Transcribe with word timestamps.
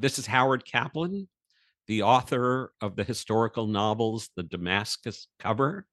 This 0.00 0.18
is 0.18 0.26
Howard 0.26 0.64
Kaplan, 0.64 1.28
the 1.86 2.04
author 2.04 2.72
of 2.80 2.96
the 2.96 3.04
historical 3.04 3.66
novels 3.66 4.30
The 4.34 4.42
Damascus 4.42 5.28
Cover 5.38 5.86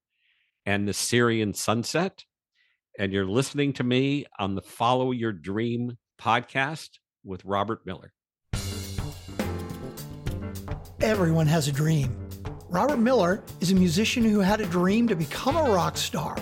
and 0.65 0.87
The 0.87 0.93
Syrian 0.93 1.53
Sunset. 1.53 2.23
And 2.97 3.11
you're 3.11 3.25
listening 3.25 3.73
to 3.73 3.83
me 3.83 4.25
on 4.39 4.55
the 4.55 4.61
Follow 4.61 5.11
Your 5.11 5.33
Dream 5.33 5.97
podcast 6.21 6.99
with 7.25 7.43
Robert 7.43 7.85
Miller. 7.85 8.13
Everyone 11.01 11.47
has 11.47 11.67
a 11.67 11.73
dream. 11.73 12.15
Robert 12.69 12.99
Miller 12.99 13.43
is 13.59 13.71
a 13.71 13.75
musician 13.75 14.23
who 14.23 14.39
had 14.39 14.61
a 14.61 14.65
dream 14.67 15.09
to 15.09 15.17
become 15.17 15.57
a 15.57 15.69
rock 15.69 15.97
star. 15.97 16.37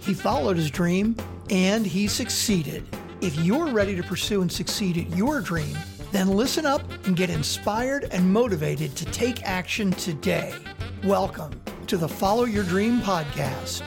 He 0.00 0.14
followed 0.14 0.56
his 0.56 0.68
dream 0.68 1.14
and 1.48 1.86
he 1.86 2.08
succeeded. 2.08 2.84
If 3.20 3.36
you're 3.36 3.68
ready 3.68 3.94
to 3.94 4.02
pursue 4.02 4.42
and 4.42 4.50
succeed 4.50 4.98
at 4.98 5.16
your 5.16 5.40
dream, 5.40 5.76
then 6.14 6.28
listen 6.28 6.64
up 6.64 6.80
and 7.06 7.16
get 7.16 7.28
inspired 7.28 8.04
and 8.12 8.32
motivated 8.32 8.94
to 8.94 9.04
take 9.06 9.42
action 9.42 9.90
today. 9.90 10.54
Welcome 11.02 11.60
to 11.88 11.96
the 11.96 12.08
Follow 12.08 12.44
Your 12.44 12.62
Dream 12.62 13.00
podcast. 13.00 13.82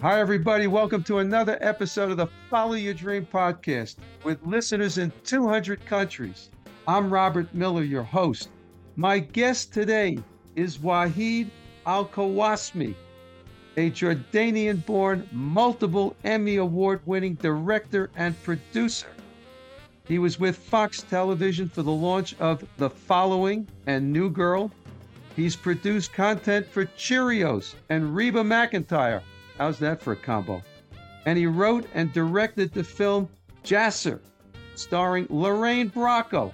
Hi, 0.00 0.18
everybody. 0.18 0.66
Welcome 0.66 1.04
to 1.04 1.18
another 1.18 1.58
episode 1.60 2.10
of 2.10 2.16
the 2.16 2.26
Follow 2.50 2.74
Your 2.74 2.92
Dream 2.92 3.24
podcast 3.32 3.98
with 4.24 4.44
listeners 4.44 4.98
in 4.98 5.12
200 5.22 5.86
countries. 5.86 6.50
I'm 6.88 7.08
Robert 7.08 7.54
Miller, 7.54 7.84
your 7.84 8.02
host. 8.02 8.48
My 8.96 9.20
guest 9.20 9.72
today 9.72 10.18
is 10.56 10.76
Wahid 10.76 11.50
Al 11.86 12.06
Kawasmi, 12.06 12.96
a 13.76 13.92
Jordanian 13.92 14.84
born, 14.86 15.28
multiple 15.30 16.16
Emmy 16.24 16.56
Award 16.56 17.00
winning 17.06 17.34
director 17.34 18.10
and 18.16 18.34
producer. 18.42 19.06
He 20.04 20.18
was 20.18 20.40
with 20.40 20.56
Fox 20.56 21.02
Television 21.02 21.68
for 21.68 21.82
the 21.82 21.92
launch 21.92 22.34
of 22.40 22.64
The 22.76 22.90
Following 22.90 23.68
and 23.86 24.12
New 24.12 24.30
Girl. 24.30 24.70
He's 25.36 25.54
produced 25.54 26.12
content 26.12 26.66
for 26.66 26.86
Cheerios 26.86 27.74
and 27.88 28.14
Reba 28.14 28.42
McEntire. 28.42 29.22
How's 29.58 29.78
that 29.78 30.02
for 30.02 30.12
a 30.12 30.16
combo? 30.16 30.62
And 31.24 31.38
he 31.38 31.46
wrote 31.46 31.86
and 31.94 32.12
directed 32.12 32.72
the 32.72 32.82
film 32.82 33.28
Jacir, 33.62 34.20
starring 34.74 35.28
Lorraine 35.30 35.88
Bracco, 35.88 36.52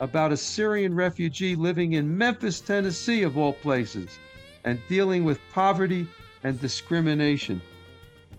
about 0.00 0.32
a 0.32 0.36
Syrian 0.36 0.94
refugee 0.94 1.56
living 1.56 1.94
in 1.94 2.16
Memphis, 2.16 2.60
Tennessee, 2.60 3.22
of 3.22 3.36
all 3.36 3.54
places, 3.54 4.18
and 4.64 4.80
dealing 4.88 5.24
with 5.24 5.40
poverty 5.52 6.06
and 6.44 6.60
discrimination. 6.60 7.60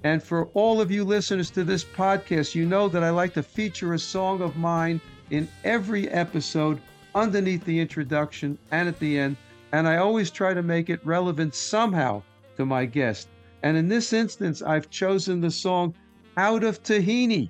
And 0.06 0.22
for 0.22 0.46
all 0.54 0.82
of 0.82 0.92
you 0.92 1.04
listeners 1.04 1.50
to 1.50 1.64
this 1.64 1.84
podcast, 1.84 2.54
you 2.54 2.68
know 2.68 2.88
that 2.90 3.04
I 3.04 3.10
like 3.10 3.34
to 3.34 3.42
feature 3.42 3.96
a 3.96 4.00
song 4.00 4.40
of 4.40 4.56
mine 4.56 5.02
in 5.32 5.48
every 5.64 6.08
episode 6.10 6.80
underneath 7.16 7.66
the 7.66 7.80
introduction 7.80 8.60
and 8.70 8.88
at 8.88 9.00
the 9.00 9.18
end. 9.18 9.36
And 9.72 9.88
I 9.88 9.98
always 9.98 10.30
try 10.30 10.54
to 10.54 10.62
make 10.62 10.92
it 10.92 11.04
relevant 11.04 11.56
somehow 11.56 12.22
to 12.56 12.68
my 12.68 12.86
guest. 12.86 13.30
And 13.64 13.76
in 13.76 13.88
this 13.88 14.14
instance, 14.14 14.62
I've 14.62 14.92
chosen 14.92 15.42
the 15.42 15.50
song 15.50 15.96
Out 16.38 16.64
of 16.64 16.84
Tahini 16.84 17.50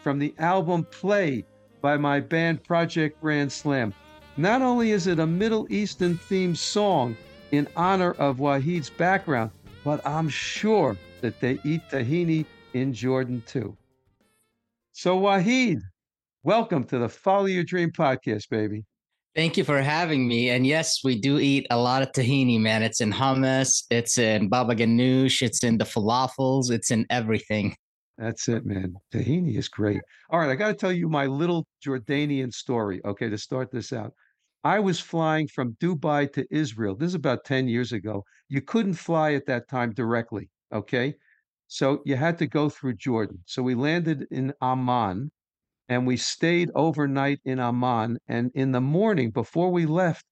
from 0.00 0.20
the 0.20 0.32
album 0.38 0.84
Play 0.92 1.44
by 1.80 1.96
my 1.96 2.20
band 2.20 2.62
Project 2.62 3.20
Grand 3.20 3.50
Slam. 3.50 3.92
Not 4.36 4.62
only 4.62 4.92
is 4.92 5.08
it 5.08 5.18
a 5.18 5.26
Middle 5.26 5.66
Eastern 5.68 6.16
themed 6.16 6.58
song 6.58 7.16
in 7.50 7.66
honor 7.74 8.12
of 8.12 8.36
Waheed's 8.36 8.88
background, 8.88 9.50
but 9.82 10.00
I'm 10.06 10.28
sure 10.28 10.96
that 11.20 11.40
they 11.40 11.58
eat 11.64 11.82
tahini 11.90 12.44
in 12.74 12.92
Jordan 12.92 13.42
too. 13.46 13.76
So, 14.92 15.18
Waheed, 15.20 15.80
welcome 16.42 16.84
to 16.84 16.98
the 16.98 17.08
Follow 17.08 17.46
Your 17.46 17.64
Dream 17.64 17.90
podcast, 17.90 18.48
baby. 18.48 18.84
Thank 19.34 19.56
you 19.56 19.62
for 19.62 19.80
having 19.80 20.26
me. 20.26 20.50
And 20.50 20.66
yes, 20.66 21.04
we 21.04 21.20
do 21.20 21.38
eat 21.38 21.66
a 21.70 21.78
lot 21.78 22.02
of 22.02 22.10
tahini, 22.12 22.58
man. 22.58 22.82
It's 22.82 23.00
in 23.00 23.12
hummus, 23.12 23.84
it's 23.90 24.18
in 24.18 24.48
baba 24.48 24.74
ganoush, 24.74 25.42
it's 25.42 25.62
in 25.62 25.78
the 25.78 25.84
falafels, 25.84 26.70
it's 26.70 26.90
in 26.90 27.06
everything. 27.10 27.76
That's 28.16 28.48
it, 28.48 28.66
man. 28.66 28.96
Tahini 29.14 29.56
is 29.56 29.68
great. 29.68 30.00
All 30.30 30.40
right, 30.40 30.50
I 30.50 30.56
got 30.56 30.68
to 30.68 30.74
tell 30.74 30.92
you 30.92 31.08
my 31.08 31.26
little 31.26 31.66
Jordanian 31.86 32.52
story, 32.52 33.00
okay, 33.04 33.28
to 33.28 33.38
start 33.38 33.70
this 33.70 33.92
out. 33.92 34.12
I 34.64 34.80
was 34.80 34.98
flying 34.98 35.46
from 35.46 35.76
Dubai 35.80 36.32
to 36.32 36.44
Israel. 36.50 36.96
This 36.96 37.08
is 37.08 37.14
about 37.14 37.44
10 37.44 37.68
years 37.68 37.92
ago. 37.92 38.24
You 38.48 38.60
couldn't 38.60 38.94
fly 38.94 39.34
at 39.34 39.46
that 39.46 39.68
time 39.68 39.92
directly. 39.92 40.50
Okay. 40.72 41.14
So 41.68 42.02
you 42.04 42.16
had 42.16 42.38
to 42.38 42.46
go 42.46 42.68
through 42.68 42.94
Jordan. 42.94 43.40
So 43.46 43.62
we 43.62 43.74
landed 43.74 44.26
in 44.30 44.54
Amman 44.62 45.30
and 45.88 46.06
we 46.06 46.16
stayed 46.16 46.70
overnight 46.74 47.40
in 47.44 47.58
Amman. 47.58 48.18
And 48.26 48.50
in 48.54 48.72
the 48.72 48.80
morning, 48.80 49.30
before 49.30 49.70
we 49.70 49.86
left, 49.86 50.24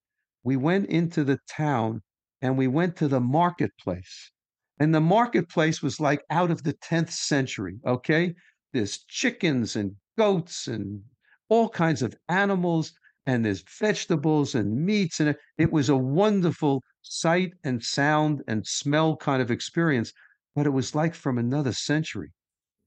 we 0.44 0.56
went 0.56 0.86
into 0.86 1.24
the 1.24 1.38
town 1.48 2.02
and 2.42 2.56
we 2.56 2.68
went 2.68 2.96
to 2.96 3.08
the 3.08 3.20
marketplace. 3.20 4.32
And 4.78 4.94
the 4.94 5.00
marketplace 5.00 5.82
was 5.82 6.00
like 6.00 6.22
out 6.30 6.50
of 6.50 6.62
the 6.62 6.74
10th 6.74 7.10
century. 7.10 7.78
Okay. 7.86 8.34
There's 8.72 9.04
chickens 9.04 9.76
and 9.76 9.96
goats 10.18 10.66
and 10.68 11.02
all 11.48 11.68
kinds 11.68 12.02
of 12.02 12.14
animals 12.28 12.92
and 13.26 13.44
there's 13.44 13.64
vegetables 13.78 14.54
and 14.54 14.84
meats 14.84 15.20
and 15.20 15.34
it, 15.58 15.72
was 15.72 15.88
a 15.88 15.96
wonderful 15.96 16.82
sight 17.02 17.52
and 17.64 17.82
sound 17.82 18.42
and 18.48 18.66
smell 18.66 19.16
kind 19.16 19.42
of 19.42 19.50
experience 19.50 20.12
but 20.56 20.66
it 20.66 20.70
was 20.70 20.94
like 20.94 21.14
from 21.14 21.38
another 21.38 21.72
century 21.72 22.32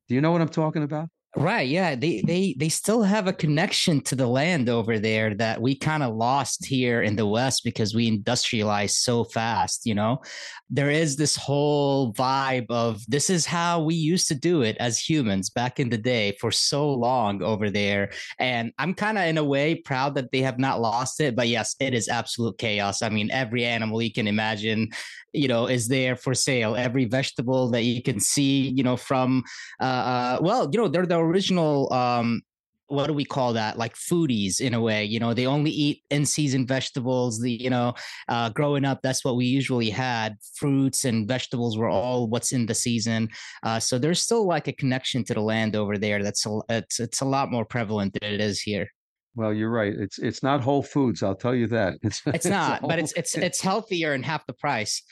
do 0.09 0.15
you 0.15 0.21
know 0.21 0.31
what 0.31 0.41
i'm 0.41 0.49
talking 0.49 0.83
about 0.83 1.07
Right. 1.35 1.69
Yeah. 1.69 1.93
They 1.93 2.21
they 2.21 2.55
they 2.57 2.69
still 2.69 3.03
have 3.03 3.27
a 3.27 3.33
connection 3.33 4.01
to 4.05 4.15
the 4.15 4.25
land 4.25 4.67
over 4.67 4.97
there 4.97 5.35
that 5.35 5.61
we 5.61 5.75
kind 5.75 6.01
of 6.01 6.15
lost 6.15 6.65
here 6.65 7.03
in 7.03 7.15
the 7.15 7.27
West 7.27 7.63
because 7.63 7.93
we 7.93 8.07
industrialized 8.07 8.95
so 8.95 9.23
fast, 9.25 9.85
you 9.85 9.93
know. 9.93 10.23
There 10.71 10.89
is 10.89 11.17
this 11.17 11.35
whole 11.35 12.13
vibe 12.13 12.65
of 12.71 13.05
this 13.07 13.29
is 13.29 13.45
how 13.45 13.83
we 13.83 13.93
used 13.93 14.27
to 14.29 14.35
do 14.35 14.63
it 14.63 14.75
as 14.79 14.97
humans 14.97 15.51
back 15.51 15.79
in 15.79 15.89
the 15.89 15.99
day 15.99 16.35
for 16.41 16.51
so 16.51 16.91
long 16.91 17.43
over 17.43 17.69
there. 17.69 18.09
And 18.39 18.73
I'm 18.79 18.95
kind 18.95 19.19
of 19.19 19.25
in 19.25 19.37
a 19.37 19.43
way 19.43 19.75
proud 19.75 20.15
that 20.15 20.31
they 20.31 20.41
have 20.41 20.57
not 20.57 20.81
lost 20.81 21.21
it. 21.21 21.35
But 21.35 21.47
yes, 21.47 21.75
it 21.79 21.93
is 21.93 22.09
absolute 22.09 22.57
chaos. 22.57 23.03
I 23.03 23.09
mean, 23.09 23.29
every 23.29 23.65
animal 23.65 24.01
you 24.01 24.11
can 24.11 24.27
imagine 24.27 24.89
you 25.33 25.47
know 25.47 25.67
is 25.67 25.87
there 25.87 26.15
for 26.15 26.33
sale. 26.33 26.75
Every 26.75 27.05
vegetable 27.05 27.69
that 27.71 27.83
you 27.83 28.01
can 28.01 28.19
see 28.19 28.69
you 28.69 28.83
know 28.83 28.97
from 28.97 29.43
uh, 29.81 29.83
uh 29.83 30.37
well 30.41 30.69
you 30.71 30.79
know 30.79 30.87
they're 30.87 31.05
the 31.05 31.17
original 31.17 31.91
um 31.93 32.41
what 32.87 33.05
do 33.05 33.13
we 33.13 33.23
call 33.23 33.53
that? 33.53 33.77
Like 33.77 33.93
foodies 33.93 34.59
in 34.59 34.73
a 34.73 34.81
way 34.81 35.05
you 35.05 35.19
know 35.19 35.33
they 35.33 35.45
only 35.45 35.71
eat 35.71 36.03
in 36.09 36.25
season 36.25 36.65
vegetables 36.65 37.39
the 37.39 37.51
you 37.51 37.69
know 37.69 37.93
uh, 38.27 38.49
growing 38.49 38.85
up 38.85 38.99
that's 39.01 39.23
what 39.23 39.35
we 39.35 39.45
usually 39.45 39.89
had. 39.89 40.37
Fruits 40.55 41.05
and 41.05 41.27
vegetables 41.27 41.77
were 41.77 41.89
all 41.89 42.27
what's 42.27 42.51
in 42.51 42.65
the 42.65 42.75
season. 42.75 43.29
Uh, 43.63 43.79
so 43.79 43.99
there's 43.99 44.21
still 44.21 44.45
like 44.47 44.67
a 44.67 44.73
connection 44.73 45.23
to 45.25 45.33
the 45.33 45.41
land 45.41 45.75
over 45.75 45.97
there 45.97 46.23
that's 46.23 46.45
a, 46.45 46.59
it's, 46.69 46.99
it's 46.99 47.21
a 47.21 47.25
lot 47.25 47.51
more 47.51 47.65
prevalent 47.65 48.13
than 48.19 48.33
it 48.33 48.41
is 48.41 48.59
here 48.59 48.89
well, 49.35 49.53
you're 49.53 49.69
right. 49.69 49.93
It's 49.93 50.19
it's 50.19 50.43
not 50.43 50.61
Whole 50.61 50.83
Foods. 50.83 51.23
I'll 51.23 51.35
tell 51.35 51.55
you 51.55 51.67
that. 51.67 51.95
It's 52.03 52.21
it's, 52.25 52.45
not, 52.45 52.81
but 52.81 52.99
it's 52.99 53.13
it's 53.13 53.37
it's 53.37 53.61
healthier 53.61 54.13
and 54.13 54.25
half 54.25 54.45
the 54.45 54.53
price. 54.53 55.03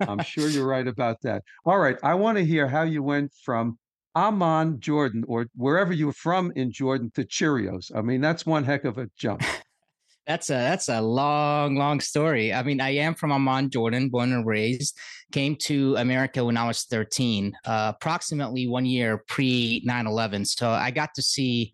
I'm 0.00 0.22
sure 0.22 0.48
you're 0.48 0.66
right 0.76 0.86
about 0.86 1.20
that. 1.22 1.42
All 1.64 1.78
right, 1.78 1.96
I 2.02 2.14
want 2.14 2.38
to 2.38 2.44
hear 2.44 2.66
how 2.68 2.82
you 2.82 3.02
went 3.02 3.32
from 3.44 3.78
Amman, 4.16 4.80
Jordan, 4.80 5.24
or 5.26 5.46
wherever 5.54 5.92
you're 5.92 6.12
from 6.12 6.52
in 6.56 6.72
Jordan 6.72 7.10
to 7.14 7.24
Cheerios. 7.24 7.90
I 7.94 8.00
mean, 8.00 8.20
that's 8.20 8.46
one 8.46 8.64
heck 8.64 8.84
of 8.84 8.98
a 8.98 9.10
jump. 9.16 9.42
that's 10.26 10.50
a 10.50 10.54
that's 10.54 10.88
a 10.88 11.00
long, 11.00 11.76
long 11.76 12.00
story. 12.00 12.52
I 12.52 12.62
mean, 12.62 12.80
I 12.80 12.90
am 12.90 13.14
from 13.14 13.32
Amman, 13.32 13.70
Jordan, 13.70 14.08
born 14.08 14.32
and 14.32 14.46
raised. 14.46 14.96
Came 15.32 15.56
to 15.56 15.96
America 15.96 16.44
when 16.44 16.56
I 16.56 16.66
was 16.66 16.84
13, 16.84 17.52
uh, 17.64 17.92
approximately 17.94 18.68
one 18.68 18.86
year 18.86 19.22
pre 19.28 19.84
9/11. 19.86 20.46
So 20.46 20.70
I 20.70 20.90
got 20.90 21.10
to 21.16 21.22
see 21.22 21.72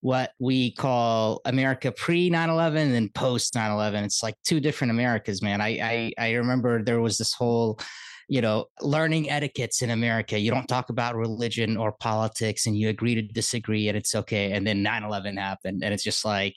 what 0.00 0.32
we 0.38 0.72
call 0.72 1.40
America 1.44 1.92
pre 1.92 2.30
9/11 2.30 2.94
and 2.94 3.12
post 3.14 3.54
9/11. 3.54 4.04
It's 4.04 4.22
like 4.22 4.34
two 4.44 4.60
different 4.60 4.90
Americas, 4.90 5.42
man. 5.42 5.60
I, 5.60 5.68
I 5.68 6.12
I 6.18 6.32
remember 6.34 6.82
there 6.82 7.00
was 7.00 7.18
this 7.18 7.32
whole 7.32 7.80
you 8.28 8.40
know 8.40 8.66
learning 8.80 9.30
etiquettes 9.30 9.82
in 9.82 9.90
america. 9.90 10.38
You 10.38 10.50
don't 10.50 10.66
talk 10.66 10.90
about 10.90 11.14
religion 11.14 11.76
or 11.76 11.92
politics 11.92 12.66
and 12.66 12.76
you 12.76 12.88
agree 12.88 13.14
to 13.14 13.22
disagree 13.22 13.88
and 13.88 13.96
it's 13.96 14.14
okay 14.14 14.52
and 14.52 14.66
then 14.66 14.84
9-11 14.84 15.38
happened 15.38 15.84
and 15.84 15.94
it's 15.94 16.02
just 16.02 16.24
like 16.24 16.54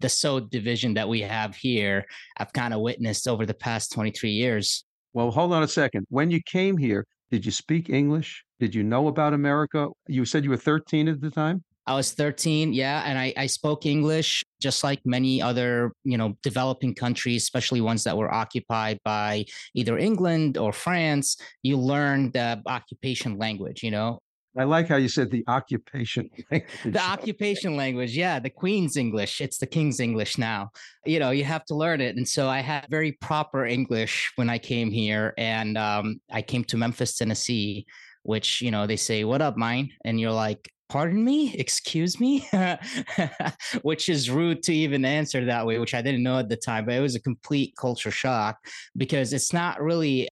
the 0.00 0.08
so 0.08 0.40
division 0.40 0.94
that 0.94 1.08
we 1.08 1.20
have 1.20 1.54
here 1.54 2.04
i've 2.38 2.52
kind 2.52 2.74
of 2.74 2.80
witnessed 2.80 3.28
over 3.28 3.46
the 3.46 3.54
past 3.54 3.92
23 3.92 4.30
years. 4.30 4.84
Well 5.12 5.30
hold 5.30 5.52
on 5.52 5.62
a 5.62 5.68
second. 5.68 6.06
When 6.08 6.30
you 6.30 6.40
came 6.42 6.76
here 6.76 7.06
did 7.30 7.46
you 7.46 7.52
speak 7.52 7.88
english? 7.88 8.44
Did 8.58 8.74
you 8.74 8.82
know 8.82 9.08
about 9.08 9.32
america? 9.32 9.88
You 10.08 10.24
said 10.24 10.44
you 10.44 10.50
were 10.50 10.56
13 10.56 11.08
at 11.08 11.20
the 11.20 11.30
time 11.30 11.62
I 11.86 11.94
was 11.94 12.12
13, 12.12 12.72
yeah, 12.72 13.02
and 13.04 13.18
I, 13.18 13.34
I 13.36 13.46
spoke 13.46 13.86
English 13.86 14.44
just 14.60 14.84
like 14.84 15.00
many 15.04 15.42
other, 15.42 15.92
you 16.04 16.16
know, 16.16 16.36
developing 16.42 16.94
countries, 16.94 17.42
especially 17.42 17.80
ones 17.80 18.04
that 18.04 18.16
were 18.16 18.32
occupied 18.32 19.00
by 19.04 19.46
either 19.74 19.98
England 19.98 20.56
or 20.56 20.72
France. 20.72 21.36
You 21.62 21.76
learn 21.76 22.30
the 22.30 22.62
occupation 22.66 23.36
language, 23.36 23.82
you 23.82 23.90
know. 23.90 24.20
I 24.56 24.64
like 24.64 24.86
how 24.86 24.96
you 24.96 25.08
said 25.08 25.30
the 25.30 25.44
occupation 25.48 26.28
language. 26.50 26.70
The 26.84 27.02
occupation 27.02 27.74
language, 27.76 28.16
yeah, 28.16 28.38
the 28.38 28.50
Queen's 28.50 28.96
English. 28.96 29.40
It's 29.40 29.58
the 29.58 29.66
King's 29.66 29.98
English 29.98 30.36
now. 30.36 30.70
You 31.06 31.18
know, 31.18 31.30
you 31.30 31.44
have 31.44 31.64
to 31.66 31.74
learn 31.74 32.00
it. 32.00 32.16
And 32.16 32.28
so 32.28 32.48
I 32.48 32.60
had 32.60 32.86
very 32.90 33.12
proper 33.12 33.64
English 33.64 34.30
when 34.36 34.50
I 34.50 34.58
came 34.58 34.90
here. 34.90 35.32
And 35.38 35.78
um, 35.78 36.20
I 36.30 36.42
came 36.42 36.64
to 36.64 36.76
Memphis, 36.76 37.16
Tennessee, 37.16 37.86
which, 38.24 38.60
you 38.60 38.70
know, 38.70 38.86
they 38.86 38.96
say, 38.96 39.24
What 39.24 39.40
up, 39.40 39.56
mine? 39.56 39.90
And 40.04 40.20
you're 40.20 40.32
like, 40.32 40.70
Pardon 40.92 41.24
me? 41.24 41.54
Excuse 41.54 42.20
me? 42.20 42.46
which 43.82 44.10
is 44.10 44.28
rude 44.28 44.62
to 44.64 44.74
even 44.74 45.06
answer 45.06 45.42
that 45.46 45.66
way, 45.66 45.78
which 45.78 45.94
I 45.94 46.02
didn't 46.02 46.22
know 46.22 46.38
at 46.38 46.50
the 46.50 46.56
time, 46.56 46.84
but 46.84 46.92
it 46.92 47.00
was 47.00 47.14
a 47.14 47.20
complete 47.20 47.74
culture 47.78 48.10
shock 48.10 48.58
because 48.98 49.32
it's 49.32 49.54
not 49.54 49.80
really 49.80 50.28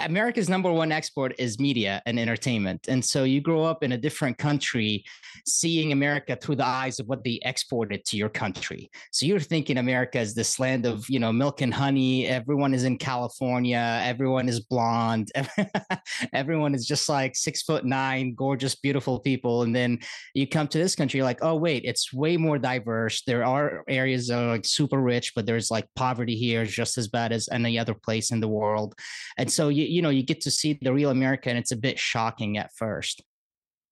America's 0.00 0.48
number 0.48 0.70
one 0.70 0.92
export 0.92 1.34
is 1.38 1.58
media 1.58 2.02
and 2.06 2.18
entertainment. 2.18 2.86
And 2.88 3.04
so 3.04 3.24
you 3.24 3.40
grow 3.40 3.64
up 3.64 3.82
in 3.82 3.92
a 3.92 3.98
different 3.98 4.38
country 4.38 5.04
seeing 5.46 5.92
America 5.92 6.36
through 6.40 6.56
the 6.56 6.66
eyes 6.66 7.00
of 7.00 7.06
what 7.06 7.24
they 7.24 7.40
exported 7.42 8.04
to 8.06 8.16
your 8.16 8.28
country. 8.28 8.90
So 9.10 9.26
you're 9.26 9.40
thinking 9.40 9.78
America 9.78 10.20
is 10.20 10.34
this 10.34 10.60
land 10.60 10.86
of, 10.86 11.08
you 11.08 11.18
know, 11.18 11.32
milk 11.32 11.62
and 11.62 11.74
honey. 11.74 12.26
Everyone 12.26 12.74
is 12.74 12.84
in 12.84 12.98
California. 12.98 14.00
Everyone 14.04 14.48
is 14.48 14.60
blonde. 14.60 15.32
Everyone 16.32 16.74
is 16.74 16.86
just 16.86 17.08
like 17.08 17.34
six 17.34 17.62
foot 17.62 17.84
nine, 17.84 18.34
gorgeous, 18.34 18.76
beautiful 18.76 19.18
people. 19.18 19.62
And 19.62 19.74
then 19.74 19.98
you 20.34 20.46
come 20.46 20.68
to 20.68 20.78
this 20.78 20.94
country, 20.94 21.18
you're 21.18 21.24
like, 21.24 21.42
oh, 21.42 21.56
wait, 21.56 21.84
it's 21.84 22.12
way 22.12 22.36
more 22.36 22.58
diverse. 22.58 23.22
There 23.22 23.44
are 23.44 23.84
areas 23.88 24.28
that 24.28 24.38
are 24.38 24.48
like 24.48 24.64
super 24.64 25.00
rich, 25.00 25.32
but 25.34 25.46
there's 25.46 25.70
like 25.70 25.86
poverty 25.96 26.36
here 26.36 26.64
just 26.64 26.98
as 26.98 27.08
bad 27.08 27.32
as 27.32 27.48
any 27.50 27.78
other 27.78 27.94
place 27.94 28.30
in 28.30 28.40
the 28.40 28.48
world. 28.48 28.94
And 29.36 29.50
so 29.50 29.68
you, 29.68 29.87
you 29.88 30.02
know 30.02 30.10
you 30.10 30.22
get 30.22 30.40
to 30.42 30.50
see 30.50 30.78
the 30.80 30.92
real 30.92 31.10
America, 31.10 31.48
and 31.48 31.58
it's 31.58 31.72
a 31.72 31.76
bit 31.76 31.98
shocking 31.98 32.58
at 32.58 32.70
first. 32.76 33.22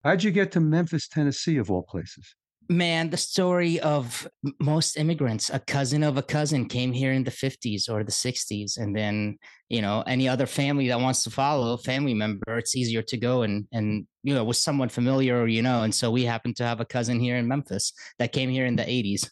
How'd 0.04 0.22
you 0.22 0.30
get 0.30 0.52
to 0.52 0.60
Memphis, 0.60 1.08
Tennessee, 1.08 1.56
of 1.56 1.70
all 1.70 1.82
places? 1.82 2.34
Man, 2.68 3.10
the 3.10 3.16
story 3.16 3.78
of 3.80 4.28
most 4.60 4.96
immigrants. 4.96 5.50
A 5.50 5.58
cousin 5.58 6.02
of 6.02 6.16
a 6.16 6.22
cousin 6.22 6.68
came 6.68 6.92
here 6.92 7.12
in 7.12 7.24
the 7.24 7.30
50s 7.30 7.88
or 7.88 8.02
the 8.02 8.12
60s. 8.12 8.76
And 8.76 8.94
then, 8.94 9.38
you 9.68 9.82
know, 9.82 10.02
any 10.06 10.28
other 10.28 10.46
family 10.46 10.88
that 10.88 11.00
wants 11.00 11.22
to 11.24 11.30
follow, 11.30 11.76
family 11.76 12.14
member, 12.14 12.58
it's 12.58 12.76
easier 12.76 13.02
to 13.02 13.16
go 13.16 13.42
and, 13.42 13.66
and, 13.72 14.06
you 14.22 14.34
know, 14.34 14.44
with 14.44 14.56
someone 14.56 14.88
familiar, 14.88 15.42
or, 15.42 15.48
you 15.48 15.62
know. 15.62 15.82
And 15.82 15.94
so 15.94 16.10
we 16.10 16.24
happen 16.24 16.54
to 16.54 16.64
have 16.64 16.80
a 16.80 16.84
cousin 16.84 17.20
here 17.20 17.36
in 17.36 17.46
Memphis 17.46 17.92
that 18.18 18.32
came 18.32 18.50
here 18.50 18.66
in 18.66 18.76
the 18.76 18.84
80s. 18.84 19.30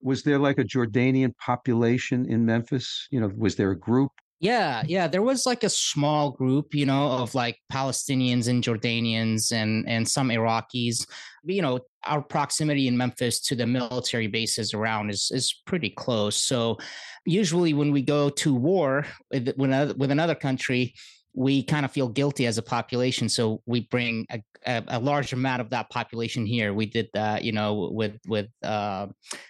Was 0.00 0.24
there 0.24 0.38
like 0.38 0.58
a 0.58 0.64
Jordanian 0.64 1.36
population 1.36 2.26
in 2.28 2.44
Memphis? 2.44 3.06
You 3.12 3.20
know, 3.20 3.30
was 3.36 3.54
there 3.54 3.70
a 3.70 3.78
group? 3.78 4.10
Yeah, 4.42 4.82
yeah, 4.88 5.06
there 5.06 5.22
was 5.22 5.46
like 5.46 5.62
a 5.62 5.68
small 5.68 6.32
group, 6.32 6.74
you 6.74 6.84
know, 6.84 7.12
of 7.12 7.32
like 7.32 7.58
Palestinians 7.72 8.48
and 8.48 8.62
Jordanians 8.62 9.52
and 9.52 9.88
and 9.88 10.06
some 10.08 10.30
Iraqis. 10.30 11.06
You 11.44 11.62
know, 11.62 11.78
our 12.04 12.20
proximity 12.20 12.88
in 12.88 12.96
Memphis 12.96 13.40
to 13.42 13.54
the 13.54 13.68
military 13.68 14.26
bases 14.26 14.74
around 14.74 15.10
is 15.10 15.30
is 15.32 15.62
pretty 15.64 15.90
close. 15.90 16.34
So, 16.34 16.78
usually 17.24 17.72
when 17.72 17.92
we 17.92 18.02
go 18.02 18.30
to 18.30 18.52
war 18.52 19.06
with 19.30 19.54
with 19.56 19.96
with 19.96 20.10
another 20.10 20.34
country, 20.34 20.94
we 21.34 21.62
kind 21.62 21.84
of 21.84 21.90
feel 21.90 22.08
guilty 22.08 22.46
as 22.46 22.58
a 22.58 22.62
population 22.62 23.28
so 23.28 23.62
we 23.64 23.80
bring 23.80 24.26
a, 24.30 24.42
a, 24.66 24.84
a, 24.88 24.98
large 24.98 25.32
amount 25.32 25.62
of 25.62 25.70
that 25.70 25.88
population 25.88 26.44
here. 26.44 26.74
We 26.74 26.86
did 26.86 27.08
that 27.14 27.42
you 27.42 27.52
know 27.52 27.90
with 27.92 28.18
with 28.26 28.48
uh, 28.62 29.06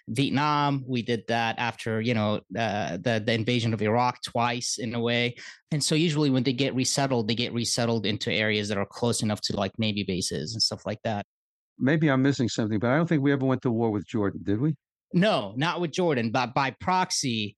vietnam. 0.08 0.84
We 0.86 1.02
did 1.02 1.24
that 1.28 1.58
after 1.58 2.00
you 2.00 2.14
know 2.14 2.40
uh, 2.56 2.98
the, 2.98 3.22
the 3.24 3.32
invasion 3.32 3.74
of 3.74 3.82
iraq 3.82 4.22
twice 4.22 4.78
in 4.78 4.94
a 4.94 5.00
way. 5.00 5.34
And 5.72 5.82
so 5.82 5.94
usually 5.94 6.30
when 6.30 6.44
they 6.44 6.52
get 6.52 6.74
resettled 6.74 7.28
they 7.28 7.34
get 7.34 7.52
resettled 7.52 8.06
into 8.06 8.32
areas 8.32 8.68
that 8.68 8.78
are 8.78 8.86
close 8.86 9.22
enough 9.22 9.40
to 9.42 9.56
like 9.56 9.72
navy 9.78 10.04
bases 10.04 10.52
and 10.52 10.62
stuff 10.62 10.86
like 10.86 11.00
that. 11.02 11.26
Maybe 11.78 12.08
i'm 12.08 12.22
missing 12.22 12.48
something 12.48 12.78
but 12.78 12.90
i 12.90 12.96
don't 12.96 13.08
think 13.08 13.22
we 13.22 13.32
ever 13.32 13.46
went 13.46 13.62
to 13.62 13.70
war 13.70 13.90
with 13.90 14.06
jordan 14.06 14.40
did 14.44 14.60
we? 14.60 14.76
No 15.12 15.52
not 15.56 15.80
with 15.80 15.90
jordan 15.90 16.30
but 16.30 16.54
by 16.54 16.70
proxy 16.80 17.56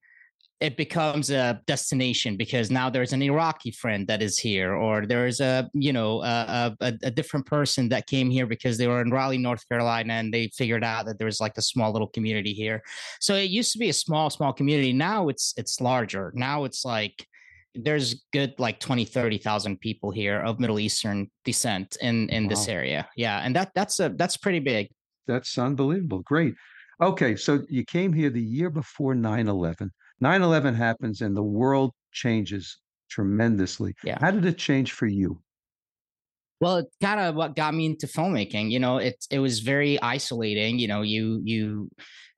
it 0.61 0.77
becomes 0.77 1.29
a 1.31 1.59
destination 1.67 2.37
because 2.37 2.71
now 2.71 2.89
there's 2.89 3.11
an 3.11 3.21
Iraqi 3.21 3.71
friend 3.71 4.07
that 4.07 4.21
is 4.21 4.37
here, 4.37 4.73
or 4.73 5.05
there's 5.05 5.41
a 5.41 5.69
you 5.73 5.91
know 5.91 6.23
a, 6.23 6.75
a, 6.79 6.93
a, 7.03 7.11
different 7.11 7.45
person 7.45 7.89
that 7.89 8.07
came 8.07 8.29
here 8.29 8.45
because 8.45 8.77
they 8.77 8.87
were 8.87 9.01
in 9.01 9.11
Raleigh, 9.11 9.37
North 9.37 9.67
Carolina, 9.67 10.13
and 10.13 10.33
they 10.33 10.47
figured 10.55 10.83
out 10.83 11.05
that 11.05 11.17
there 11.17 11.25
was 11.25 11.41
like 11.41 11.57
a 11.57 11.61
small 11.61 11.91
little 11.91 12.07
community 12.07 12.53
here. 12.53 12.81
So 13.19 13.35
it 13.35 13.49
used 13.49 13.73
to 13.73 13.79
be 13.79 13.89
a 13.89 13.93
small, 13.93 14.29
small 14.29 14.53
community. 14.53 14.93
Now 14.93 15.27
it's 15.27 15.53
it's 15.57 15.81
larger. 15.81 16.31
Now 16.35 16.63
it's 16.63 16.85
like 16.85 17.27
there's 17.75 18.23
good 18.31 18.53
like 18.57 18.79
20 18.79 19.03
30,000 19.03 19.81
people 19.81 20.09
here 20.09 20.39
of 20.39 20.61
Middle 20.61 20.79
Eastern 20.79 21.29
descent 21.43 21.97
in 22.01 22.29
in 22.29 22.43
wow. 22.43 22.49
this 22.49 22.69
area. 22.69 23.09
Yeah, 23.17 23.39
and 23.43 23.53
that 23.57 23.71
that's 23.75 23.99
a 23.99 24.09
that's 24.15 24.37
pretty 24.37 24.59
big. 24.59 24.87
That's 25.27 25.57
unbelievable. 25.57 26.19
Great. 26.19 26.55
Okay, 27.01 27.35
so 27.35 27.63
you 27.67 27.83
came 27.83 28.13
here 28.13 28.29
the 28.29 28.41
year 28.41 28.69
before 28.69 29.15
9/11 29.15 29.89
9 30.21 30.41
11 30.41 30.73
happens 30.75 31.21
and 31.21 31.35
the 31.35 31.43
world 31.43 31.91
changes 32.11 32.79
tremendously. 33.09 33.95
Yeah. 34.03 34.17
How 34.19 34.31
did 34.31 34.45
it 34.45 34.57
change 34.57 34.91
for 34.91 35.07
you? 35.07 35.41
Well, 36.61 36.77
it 36.77 36.85
kind 37.01 37.19
of 37.19 37.35
what 37.35 37.55
got 37.55 37.73
me 37.73 37.85
into 37.85 38.07
filmmaking. 38.07 38.71
You 38.71 38.79
know, 38.79 38.97
it 38.97 39.25
it 39.29 39.39
was 39.39 39.59
very 39.59 40.01
isolating. 40.01 40.79
You 40.79 40.87
know, 40.87 41.01
you 41.01 41.41
you 41.43 41.89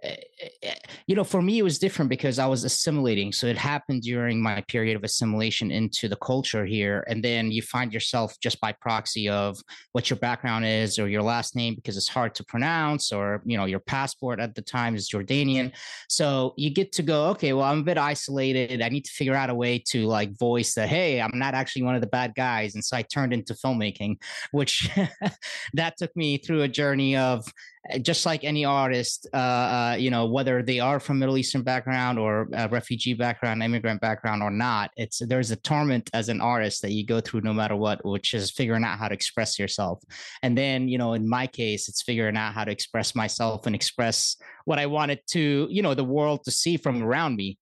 Eh, 0.04 0.16
eh, 0.62 0.74
you 1.08 1.16
know, 1.16 1.24
for 1.24 1.42
me, 1.42 1.58
it 1.58 1.64
was 1.64 1.80
different 1.80 2.10
because 2.10 2.38
I 2.38 2.46
was 2.46 2.64
assimilating. 2.64 3.34
So 3.34 3.48
it 3.48 3.58
happened 3.58 4.04
during 4.04 4.42
my 4.42 4.62
period 4.68 4.96
of 4.96 5.04
assimilation 5.04 5.72
into 5.72 6.08
the 6.08 6.16
culture 6.18 6.66
here. 6.66 7.04
And 7.08 7.24
then 7.24 7.52
you 7.52 7.64
find 7.64 7.92
yourself 7.92 8.36
just 8.40 8.62
by 8.62 8.74
proxy 8.74 9.28
of 9.28 9.58
what 9.94 10.10
your 10.10 10.18
background 10.18 10.66
is 10.66 11.00
or 11.00 11.08
your 11.08 11.24
last 11.24 11.56
name 11.56 11.74
because 11.74 11.98
it's 11.98 12.08
hard 12.08 12.36
to 12.36 12.44
pronounce, 12.44 13.12
or, 13.12 13.42
you 13.46 13.58
know, 13.58 13.66
your 13.66 13.80
passport 13.80 14.40
at 14.40 14.54
the 14.54 14.62
time 14.62 14.96
is 14.96 15.10
Jordanian. 15.10 15.72
So 16.10 16.54
you 16.58 16.70
get 16.70 16.92
to 16.94 17.04
go, 17.04 17.30
okay, 17.30 17.54
well, 17.54 17.66
I'm 17.66 17.80
a 17.80 17.84
bit 17.84 17.98
isolated. 17.98 18.82
I 18.82 18.90
need 18.90 19.06
to 19.06 19.12
figure 19.12 19.36
out 19.36 19.50
a 19.50 19.56
way 19.56 19.80
to 19.88 20.06
like 20.06 20.38
voice 20.38 20.76
that, 20.76 20.90
hey, 20.90 21.20
I'm 21.22 21.40
not 21.40 21.56
actually 21.56 21.84
one 21.84 21.96
of 21.96 22.02
the 22.02 22.08
bad 22.08 22.36
guys. 22.36 22.76
And 22.76 22.86
so 22.86 22.98
I 22.98 23.02
turned 23.02 23.34
into 23.34 23.56
filmmaking, 23.56 24.18
which 24.52 24.90
that 25.74 25.98
took 25.98 26.16
me 26.16 26.38
through 26.38 26.62
a 26.62 26.68
journey 26.68 27.16
of 27.16 27.52
just 28.02 28.26
like 28.26 28.44
any 28.44 28.66
artist, 28.66 29.28
uh, 29.34 29.38
uh, 29.38 29.96
you 30.00 30.10
know, 30.10 30.26
whether 30.26 30.62
they 30.62 30.80
are 30.80 31.00
from 31.00 31.20
Middle 31.20 31.38
Eastern 31.38 31.64
background 31.64 32.20
or 32.20 32.48
refugee 32.70 33.14
background, 33.14 33.64
immigrant 33.64 34.02
background 34.02 34.44
or 34.44 34.52
not, 34.52 34.92
it's 34.98 35.20
there's 35.20 35.52
a 35.52 35.56
torment 35.56 36.10
as 36.14 36.30
an 36.30 36.42
artist 36.42 36.82
that 36.82 36.92
you 36.92 37.06
go 37.06 37.20
through 37.20 37.42
no 37.42 37.54
matter 37.54 37.76
what, 37.76 38.04
which 38.06 38.34
is 38.34 38.52
figuring 38.52 38.84
out 38.84 39.00
how 39.00 39.08
to 39.08 39.14
express 39.14 39.58
yourself. 39.58 40.04
And 40.44 40.58
then, 40.58 40.88
you 40.88 40.98
know, 40.98 41.14
in 41.14 41.28
my 41.28 41.48
case, 41.48 41.88
it's 41.88 42.02
figuring 42.02 42.38
out 42.38 42.54
how 42.54 42.64
to 42.64 42.72
express 42.72 43.16
myself 43.16 43.66
and 43.66 43.76
express 43.76 44.36
what 44.66 44.80
I 44.80 44.86
wanted 44.86 45.22
to, 45.32 45.68
you 45.70 45.82
know, 45.82 45.94
the 45.94 46.04
world 46.04 46.44
to 46.46 46.52
see 46.52 46.78
from 46.78 47.02
around 47.02 47.36
me. 47.36 47.58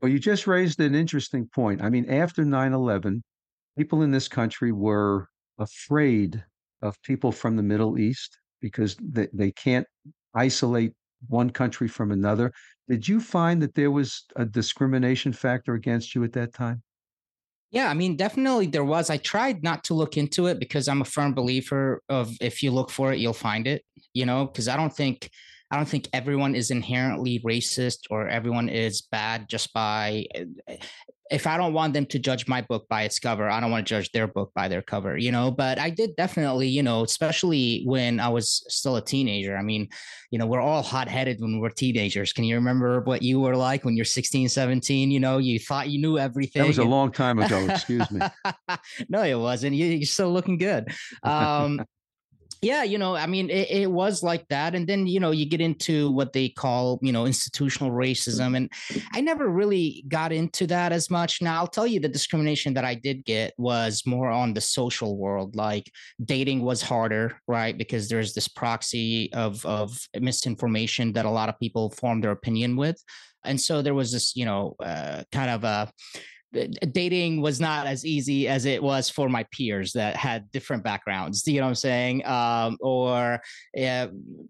Well, 0.00 0.10
you 0.10 0.18
just 0.18 0.46
raised 0.46 0.80
an 0.80 0.94
interesting 0.94 1.48
point. 1.54 1.82
I 1.82 1.88
mean, 1.88 2.10
after 2.10 2.44
9 2.44 2.72
11, 2.72 3.22
people 3.78 4.02
in 4.02 4.10
this 4.10 4.28
country 4.28 4.72
were 4.72 5.28
afraid 5.58 6.44
of 6.82 7.00
people 7.02 7.30
from 7.30 7.56
the 7.56 7.62
Middle 7.62 7.98
East 7.98 8.38
because 8.62 8.96
they, 9.00 9.28
they 9.34 9.50
can't 9.50 9.86
isolate 10.34 10.94
one 11.28 11.50
country 11.50 11.88
from 11.88 12.12
another. 12.12 12.52
Did 12.88 13.06
you 13.06 13.20
find 13.20 13.60
that 13.62 13.74
there 13.74 13.90
was 13.90 14.24
a 14.36 14.46
discrimination 14.46 15.32
factor 15.32 15.74
against 15.74 16.14
you 16.14 16.24
at 16.24 16.32
that 16.32 16.54
time? 16.54 16.82
Yeah, 17.70 17.88
I 17.88 17.94
mean, 17.94 18.16
definitely 18.16 18.66
there 18.66 18.84
was. 18.84 19.08
I 19.08 19.16
tried 19.16 19.62
not 19.62 19.82
to 19.84 19.94
look 19.94 20.16
into 20.16 20.46
it 20.46 20.58
because 20.58 20.88
I'm 20.88 21.00
a 21.00 21.06
firm 21.06 21.32
believer 21.32 22.02
of 22.08 22.30
if 22.40 22.62
you 22.62 22.70
look 22.70 22.90
for 22.90 23.12
it, 23.12 23.18
you'll 23.18 23.32
find 23.32 23.66
it, 23.66 23.82
you 24.12 24.26
know, 24.26 24.44
because 24.44 24.68
I 24.68 24.76
don't 24.76 24.94
think 24.94 25.30
I 25.70 25.76
don't 25.76 25.88
think 25.88 26.10
everyone 26.12 26.54
is 26.54 26.70
inherently 26.70 27.40
racist 27.40 28.00
or 28.10 28.28
everyone 28.28 28.68
is 28.68 29.00
bad 29.10 29.48
just 29.48 29.72
by 29.72 30.26
eh, 30.34 30.76
if 31.32 31.46
I 31.46 31.56
don't 31.56 31.72
want 31.72 31.94
them 31.94 32.06
to 32.06 32.18
judge 32.18 32.46
my 32.46 32.60
book 32.60 32.86
by 32.88 33.02
its 33.02 33.18
cover, 33.18 33.48
I 33.48 33.58
don't 33.60 33.70
want 33.70 33.86
to 33.86 33.90
judge 33.94 34.12
their 34.12 34.26
book 34.26 34.52
by 34.54 34.68
their 34.68 34.82
cover, 34.82 35.16
you 35.16 35.32
know. 35.32 35.50
But 35.50 35.78
I 35.78 35.90
did 35.90 36.14
definitely, 36.16 36.68
you 36.68 36.82
know, 36.82 37.02
especially 37.02 37.82
when 37.84 38.20
I 38.20 38.28
was 38.28 38.64
still 38.68 38.96
a 38.96 39.04
teenager. 39.04 39.56
I 39.56 39.62
mean, 39.62 39.88
you 40.30 40.38
know, 40.38 40.46
we're 40.46 40.60
all 40.60 40.82
hot 40.82 41.08
headed 41.08 41.40
when 41.40 41.58
we're 41.58 41.70
teenagers. 41.70 42.32
Can 42.32 42.44
you 42.44 42.56
remember 42.56 43.00
what 43.00 43.22
you 43.22 43.40
were 43.40 43.56
like 43.56 43.84
when 43.84 43.96
you're 43.96 44.04
16, 44.04 44.48
17? 44.48 45.10
You 45.10 45.20
know, 45.20 45.38
you 45.38 45.58
thought 45.58 45.88
you 45.88 46.00
knew 46.00 46.18
everything. 46.18 46.62
That 46.62 46.68
was 46.68 46.78
a 46.78 46.84
long 46.84 47.10
time 47.10 47.38
ago. 47.38 47.66
Excuse 47.68 48.10
me. 48.10 48.20
no, 49.08 49.22
it 49.22 49.38
wasn't. 49.38 49.74
You, 49.74 50.02
are 50.02 50.04
still 50.04 50.32
looking 50.32 50.58
good. 50.58 50.92
Um, 51.24 51.80
yeah 52.62 52.84
you 52.84 52.96
know 52.96 53.14
i 53.16 53.26
mean 53.26 53.50
it, 53.50 53.68
it, 53.70 53.90
was 53.90 54.22
like 54.22 54.46
that 54.48 54.74
and 54.74 54.86
then 54.88 55.06
you 55.06 55.18
know 55.18 55.32
you 55.32 55.44
get 55.44 55.60
into 55.60 56.10
what 56.12 56.32
they 56.32 56.48
call 56.48 56.98
you 57.02 57.12
know 57.12 57.26
institutional 57.26 57.90
racism 57.90 58.56
and 58.56 58.72
i 59.12 59.20
never 59.20 59.48
really 59.48 60.04
got 60.08 60.32
into 60.32 60.66
that 60.66 60.92
as 60.92 61.10
much. 61.10 61.42
Now 61.42 61.58
i'll 61.58 61.66
tell 61.66 61.86
you 61.86 62.00
the 62.00 62.08
discrimination 62.08 62.72
that 62.74 62.84
i 62.84 62.94
did 62.94 63.24
get 63.24 63.52
was 63.58 64.04
more 64.06 64.30
on 64.30 64.54
the 64.54 64.60
social 64.60 65.18
world 65.18 65.56
like 65.56 65.90
dating 66.24 66.62
was 66.62 66.80
harder 66.80 67.36
right 67.48 67.76
because 67.76 68.08
there's 68.08 68.32
this 68.32 68.48
proxy 68.48 69.32
of 69.32 69.64
of 69.66 69.98
misinformation 70.20 71.12
that 71.12 71.26
a 71.26 71.30
lot 71.30 71.48
of 71.48 71.58
people 71.58 71.90
form 71.90 72.20
their 72.20 72.30
opinion 72.30 72.76
with 72.76 73.02
and 73.44 73.60
so 73.60 73.82
there 73.82 73.94
was 73.94 74.12
this 74.12 74.36
you 74.36 74.44
know 74.44 74.76
uh, 74.80 75.22
kind 75.32 75.50
of 75.50 75.64
a 75.64 75.90
dating 76.92 77.40
was 77.40 77.60
not 77.60 77.86
as 77.86 78.04
easy 78.04 78.46
as 78.46 78.66
it 78.66 78.82
was 78.82 79.08
for 79.08 79.28
my 79.28 79.42
peers 79.44 79.92
that 79.92 80.16
had 80.16 80.50
different 80.52 80.84
backgrounds 80.84 81.46
you 81.46 81.60
know 81.60 81.66
what 81.66 81.70
i'm 81.70 81.74
saying? 81.74 82.26
Um, 82.26 82.76
or 82.80 83.40
uh, 83.80 84.08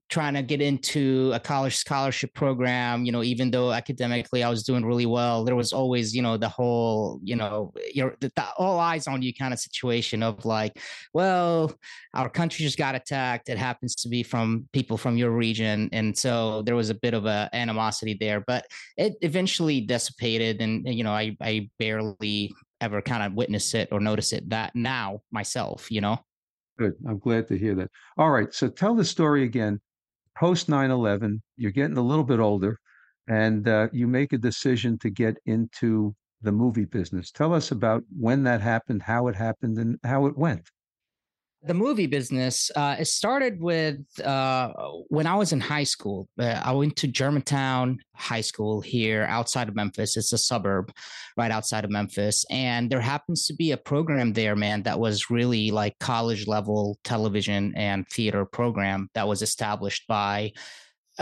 trying 0.08 0.34
to 0.34 0.42
get 0.42 0.60
into 0.60 1.30
a 1.32 1.38
college 1.40 1.76
scholarship 1.76 2.34
program 2.34 3.04
you 3.04 3.12
know 3.12 3.22
even 3.22 3.50
though 3.50 3.72
academically 3.72 4.42
i 4.42 4.48
was 4.48 4.62
doing 4.64 4.84
really 4.84 5.06
well 5.06 5.44
there 5.44 5.56
was 5.56 5.72
always 5.72 6.14
you 6.14 6.22
know 6.22 6.36
the 6.36 6.48
whole 6.48 7.20
you 7.22 7.36
know 7.36 7.72
your 7.94 8.16
the, 8.20 8.32
the, 8.34 8.44
all 8.58 8.80
eyes 8.80 9.06
on 9.06 9.22
you 9.22 9.32
kind 9.32 9.52
of 9.52 9.60
situation 9.60 10.22
of 10.22 10.44
like 10.44 10.78
well 11.12 11.72
our 12.14 12.28
country 12.28 12.64
just 12.64 12.78
got 12.78 12.94
attacked 12.94 13.48
it 13.48 13.58
happens 13.58 13.94
to 13.94 14.08
be 14.08 14.22
from 14.22 14.68
people 14.72 14.96
from 14.96 15.16
your 15.16 15.30
region 15.30 15.88
and 15.92 16.16
so 16.16 16.62
there 16.62 16.76
was 16.76 16.90
a 16.90 16.94
bit 16.94 17.14
of 17.14 17.26
a 17.26 17.48
animosity 17.52 18.16
there 18.18 18.40
but 18.40 18.66
it 18.96 19.14
eventually 19.22 19.80
dissipated 19.80 20.60
and 20.60 20.86
you 20.92 21.04
know 21.04 21.12
i 21.12 21.36
i 21.40 21.68
barely 21.78 21.91
barely 21.92 22.52
ever 22.80 23.02
kind 23.02 23.22
of 23.22 23.34
witness 23.34 23.74
it 23.74 23.88
or 23.92 24.00
notice 24.00 24.32
it 24.32 24.48
that 24.50 24.74
now 24.74 25.20
myself, 25.30 25.90
you 25.90 26.00
know? 26.00 26.18
Good. 26.78 26.94
I'm 27.06 27.18
glad 27.18 27.48
to 27.48 27.58
hear 27.58 27.74
that. 27.76 27.90
All 28.16 28.30
right. 28.30 28.52
So 28.52 28.68
tell 28.68 28.94
the 28.94 29.04
story 29.04 29.44
again. 29.44 29.80
Post 30.36 30.68
9 30.68 30.90
11, 30.90 31.42
you're 31.56 31.70
getting 31.70 31.98
a 31.98 32.02
little 32.02 32.24
bit 32.24 32.40
older 32.40 32.78
and 33.28 33.68
uh, 33.68 33.88
you 33.92 34.06
make 34.06 34.32
a 34.32 34.38
decision 34.38 34.98
to 35.00 35.10
get 35.10 35.36
into 35.44 36.14
the 36.40 36.50
movie 36.50 36.86
business. 36.86 37.30
Tell 37.30 37.52
us 37.52 37.70
about 37.70 38.02
when 38.18 38.42
that 38.44 38.62
happened, 38.62 39.02
how 39.02 39.28
it 39.28 39.36
happened, 39.36 39.76
and 39.76 39.98
how 40.02 40.26
it 40.26 40.36
went 40.36 40.70
the 41.64 41.74
movie 41.74 42.06
business 42.06 42.70
uh, 42.76 42.96
it 42.98 43.06
started 43.06 43.60
with 43.60 44.00
uh, 44.24 44.72
when 45.08 45.26
i 45.26 45.34
was 45.34 45.52
in 45.52 45.60
high 45.60 45.84
school 45.84 46.28
uh, 46.38 46.60
i 46.64 46.72
went 46.72 46.96
to 46.96 47.06
germantown 47.06 47.98
high 48.22 48.40
school 48.40 48.80
here 48.80 49.24
outside 49.28 49.68
of 49.68 49.74
memphis. 49.74 50.16
It's 50.16 50.32
a 50.32 50.38
suburb 50.38 50.92
right 51.36 51.50
outside 51.50 51.84
of 51.84 51.90
memphis 51.90 52.44
and 52.50 52.88
there 52.88 53.00
happens 53.00 53.46
to 53.46 53.54
be 53.54 53.72
a 53.72 53.76
program 53.76 54.32
there 54.32 54.54
man 54.54 54.82
that 54.84 55.00
was 55.00 55.30
really 55.30 55.70
like 55.70 55.98
college 55.98 56.46
level 56.46 56.98
television 57.02 57.72
and 57.76 58.06
theater 58.08 58.44
program 58.44 59.08
that 59.14 59.26
was 59.26 59.42
established 59.42 60.06
by 60.06 60.52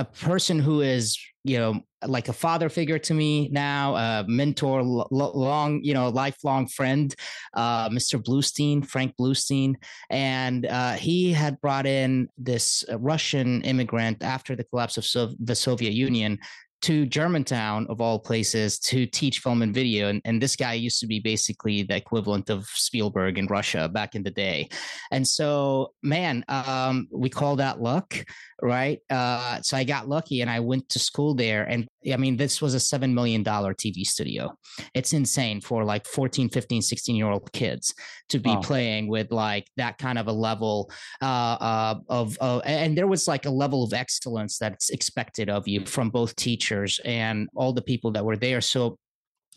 a 0.00 0.04
person 0.04 0.58
who 0.58 0.80
is 0.80 1.18
you 1.44 1.58
know 1.58 1.80
like 2.06 2.28
a 2.28 2.32
father 2.32 2.70
figure 2.70 2.98
to 2.98 3.12
me 3.12 3.48
now 3.48 3.94
a 3.96 4.24
mentor 4.26 4.82
long 4.82 5.80
you 5.82 5.92
know 5.92 6.08
lifelong 6.08 6.66
friend 6.66 7.14
uh, 7.54 7.88
mr 7.90 8.22
bluestein 8.22 8.84
frank 8.84 9.14
bluestein 9.20 9.74
and 10.08 10.64
uh, 10.66 10.92
he 10.92 11.32
had 11.32 11.60
brought 11.60 11.86
in 11.86 12.28
this 12.38 12.82
russian 12.98 13.60
immigrant 13.62 14.22
after 14.22 14.56
the 14.56 14.64
collapse 14.64 14.96
of 14.96 15.04
so- 15.04 15.34
the 15.38 15.54
soviet 15.54 15.92
union 15.92 16.38
to 16.82 17.04
Germantown 17.04 17.86
of 17.90 18.00
all 18.00 18.18
places 18.18 18.78
to 18.78 19.06
teach 19.06 19.40
film 19.40 19.62
and 19.62 19.74
video. 19.74 20.08
And, 20.08 20.22
and 20.24 20.42
this 20.42 20.56
guy 20.56 20.72
used 20.74 21.00
to 21.00 21.06
be 21.06 21.20
basically 21.20 21.82
the 21.82 21.96
equivalent 21.96 22.48
of 22.48 22.66
Spielberg 22.66 23.38
in 23.38 23.46
Russia 23.46 23.88
back 23.88 24.14
in 24.14 24.22
the 24.22 24.30
day. 24.30 24.68
And 25.10 25.26
so, 25.26 25.92
man, 26.02 26.44
um, 26.48 27.08
we 27.12 27.28
call 27.28 27.56
that 27.56 27.80
luck, 27.80 28.14
right? 28.62 29.00
Uh, 29.08 29.60
so 29.62 29.76
I 29.76 29.84
got 29.84 30.08
lucky 30.08 30.40
and 30.40 30.50
I 30.50 30.60
went 30.60 30.88
to 30.90 30.98
school 30.98 31.34
there. 31.34 31.64
And 31.64 31.86
I 32.12 32.16
mean, 32.16 32.36
this 32.36 32.60
was 32.60 32.74
a 32.74 32.78
$7 32.78 33.12
million 33.12 33.44
TV 33.44 34.04
studio. 34.04 34.52
It's 34.94 35.12
insane 35.12 35.60
for 35.60 35.84
like 35.84 36.06
14, 36.06 36.48
15, 36.48 36.82
16 36.82 37.16
year 37.16 37.30
old 37.30 37.52
kids 37.52 37.94
to 38.30 38.38
be 38.38 38.50
wow. 38.50 38.60
playing 38.60 39.08
with 39.08 39.32
like 39.32 39.66
that 39.76 39.98
kind 39.98 40.18
of 40.18 40.28
a 40.28 40.32
level 40.32 40.90
uh, 41.22 41.24
uh, 41.60 41.94
of, 42.08 42.38
uh, 42.40 42.60
and 42.64 42.96
there 42.96 43.06
was 43.06 43.28
like 43.28 43.46
a 43.46 43.50
level 43.50 43.84
of 43.84 43.92
excellence 43.92 44.58
that's 44.58 44.90
expected 44.90 45.50
of 45.50 45.66
you 45.66 45.84
from 45.86 46.10
both 46.10 46.36
teachers 46.36 47.00
and 47.04 47.48
all 47.54 47.72
the 47.72 47.82
people 47.82 48.10
that 48.12 48.24
were 48.24 48.36
there. 48.36 48.60
So 48.60 48.98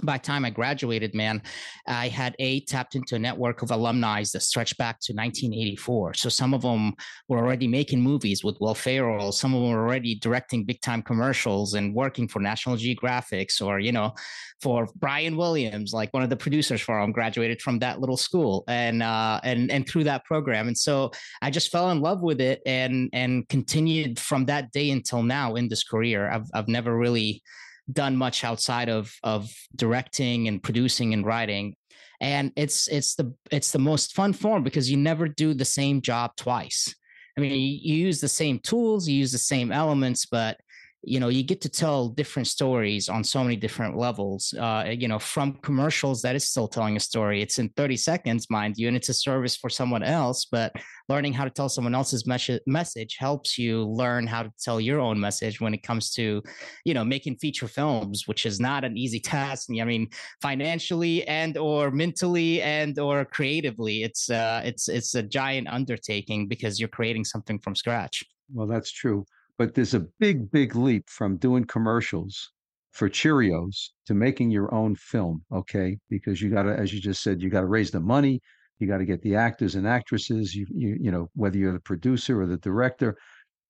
by 0.01 0.17
the 0.17 0.23
time 0.23 0.43
I 0.43 0.49
graduated, 0.49 1.13
man, 1.13 1.41
I 1.87 2.07
had 2.07 2.35
a 2.39 2.61
tapped 2.61 2.95
into 2.95 3.15
a 3.15 3.19
network 3.19 3.61
of 3.61 3.71
alumni 3.71 4.23
that 4.33 4.41
stretched 4.41 4.77
back 4.77 4.99
to 5.01 5.13
1984. 5.13 6.15
So 6.15 6.29
some 6.29 6.53
of 6.53 6.63
them 6.63 6.93
were 7.27 7.37
already 7.37 7.67
making 7.67 8.01
movies 8.01 8.43
with 8.43 8.57
Will 8.59 8.73
Ferrell. 8.73 9.31
Some 9.31 9.53
of 9.53 9.61
them 9.61 9.71
were 9.71 9.83
already 9.83 10.15
directing 10.15 10.63
big 10.65 10.81
time 10.81 11.03
commercials 11.03 11.75
and 11.75 11.93
working 11.93 12.27
for 12.27 12.39
National 12.39 12.75
Geographics 12.75 13.61
or, 13.65 13.79
you 13.79 13.91
know, 13.91 14.13
for 14.61 14.87
Brian 14.95 15.37
Williams, 15.37 15.93
like 15.93 16.13
one 16.13 16.23
of 16.23 16.29
the 16.29 16.37
producers 16.37 16.81
for 16.81 16.99
him, 16.99 17.11
graduated 17.11 17.61
from 17.61 17.79
that 17.79 17.99
little 17.99 18.17
school 18.17 18.63
and 18.67 19.03
uh, 19.03 19.39
and 19.43 19.69
and 19.71 19.87
through 19.87 20.05
that 20.05 20.25
program. 20.25 20.67
And 20.67 20.77
so 20.77 21.11
I 21.41 21.51
just 21.51 21.71
fell 21.71 21.91
in 21.91 22.01
love 22.01 22.21
with 22.21 22.41
it 22.41 22.61
and 22.65 23.09
and 23.13 23.47
continued 23.49 24.19
from 24.19 24.45
that 24.45 24.71
day 24.71 24.89
until 24.89 25.21
now 25.21 25.55
in 25.55 25.67
this 25.67 25.83
career. 25.83 26.29
I've 26.31 26.49
I've 26.53 26.67
never 26.67 26.97
really 26.97 27.43
done 27.91 28.15
much 28.15 28.43
outside 28.43 28.89
of 28.89 29.13
of 29.23 29.51
directing 29.75 30.47
and 30.47 30.61
producing 30.61 31.13
and 31.13 31.25
writing. 31.25 31.75
And 32.21 32.51
it's 32.55 32.87
it's 32.87 33.15
the 33.15 33.33
it's 33.51 33.71
the 33.71 33.79
most 33.79 34.15
fun 34.15 34.33
form 34.33 34.63
because 34.63 34.89
you 34.89 34.97
never 34.97 35.27
do 35.27 35.53
the 35.53 35.65
same 35.65 36.01
job 36.01 36.35
twice. 36.35 36.93
I 37.37 37.41
mean 37.41 37.51
you, 37.51 37.57
you 37.57 38.05
use 38.05 38.21
the 38.21 38.27
same 38.27 38.59
tools 38.59 39.07
you 39.07 39.17
use 39.17 39.31
the 39.31 39.39
same 39.39 39.71
elements 39.71 40.27
but 40.27 40.57
you 41.05 41.19
know 41.19 41.27
you 41.27 41.43
get 41.43 41.59
to 41.61 41.69
tell 41.69 42.07
different 42.07 42.47
stories 42.47 43.09
on 43.09 43.23
so 43.23 43.43
many 43.43 43.57
different 43.57 43.97
levels 43.97 44.53
uh, 44.59 44.85
you 44.89 45.07
know 45.07 45.19
from 45.19 45.53
commercials 45.55 46.21
that 46.21 46.35
is 46.35 46.47
still 46.47 46.67
telling 46.67 46.95
a 46.95 46.99
story. 46.99 47.41
It's 47.41 47.59
in 47.59 47.69
30 47.69 47.97
seconds 47.97 48.49
mind 48.49 48.75
you 48.77 48.87
and 48.87 48.95
it's 48.95 49.09
a 49.09 49.13
service 49.13 49.55
for 49.55 49.69
someone 49.69 50.03
else 50.03 50.45
but 50.45 50.73
learning 51.09 51.33
how 51.33 51.43
to 51.43 51.49
tell 51.49 51.67
someone 51.67 51.93
else's 51.93 52.25
mes- 52.25 52.59
message 52.65 53.17
helps 53.19 53.57
you 53.57 53.83
learn 53.83 54.27
how 54.27 54.43
to 54.43 54.51
tell 54.61 54.79
your 54.79 54.99
own 54.99 55.19
message 55.19 55.59
when 55.59 55.73
it 55.73 55.83
comes 55.83 56.11
to 56.11 56.41
you 56.85 56.93
know 56.93 57.03
making 57.03 57.35
feature 57.37 57.67
films 57.67 58.27
which 58.27 58.45
is 58.45 58.59
not 58.59 58.83
an 58.83 58.97
easy 58.97 59.19
task. 59.19 59.69
I 59.69 59.83
mean 59.83 60.07
financially 60.41 61.27
and 61.27 61.57
or 61.57 61.91
mentally 61.91 62.61
and 62.61 62.97
or 62.97 63.25
creatively 63.25 64.03
it's 64.03 64.29
uh 64.29 64.61
it's 64.63 64.87
it's 64.87 65.15
a 65.15 65.23
giant 65.23 65.67
undertaking 65.67 66.47
because 66.47 66.79
you're 66.79 66.89
creating 66.89 67.25
something 67.25 67.59
from 67.59 67.75
scratch. 67.75 68.23
Well 68.53 68.67
that's 68.67 68.91
true 68.91 69.25
but 69.57 69.73
there's 69.73 69.93
a 69.93 70.05
big, 70.19 70.51
big 70.51 70.75
leap 70.75 71.09
from 71.09 71.37
doing 71.37 71.65
commercials 71.65 72.51
for 72.91 73.09
Cheerios 73.09 73.89
to 74.05 74.13
making 74.13 74.51
your 74.51 74.73
own 74.73 74.95
film, 74.95 75.43
okay? 75.51 75.97
Because 76.09 76.41
you 76.41 76.49
got 76.49 76.63
to, 76.63 76.75
as 76.75 76.93
you 76.93 76.99
just 77.01 77.23
said, 77.23 77.41
you 77.41 77.49
got 77.49 77.61
to 77.61 77.67
raise 77.67 77.91
the 77.91 77.99
money, 77.99 78.39
you 78.79 78.87
got 78.87 78.97
to 78.97 79.05
get 79.05 79.21
the 79.21 79.35
actors 79.35 79.75
and 79.75 79.87
actresses, 79.87 80.53
you, 80.53 80.65
you, 80.69 80.97
you 80.99 81.11
know, 81.11 81.29
whether 81.35 81.57
you're 81.57 81.73
the 81.73 81.79
producer 81.79 82.41
or 82.41 82.45
the 82.45 82.57
director. 82.57 83.15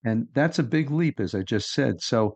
And 0.03 0.27
that's 0.33 0.59
a 0.59 0.63
big 0.63 0.91
leap, 0.91 1.19
as 1.19 1.33
I 1.33 1.43
just 1.43 1.71
said. 1.71 2.01
So 2.01 2.35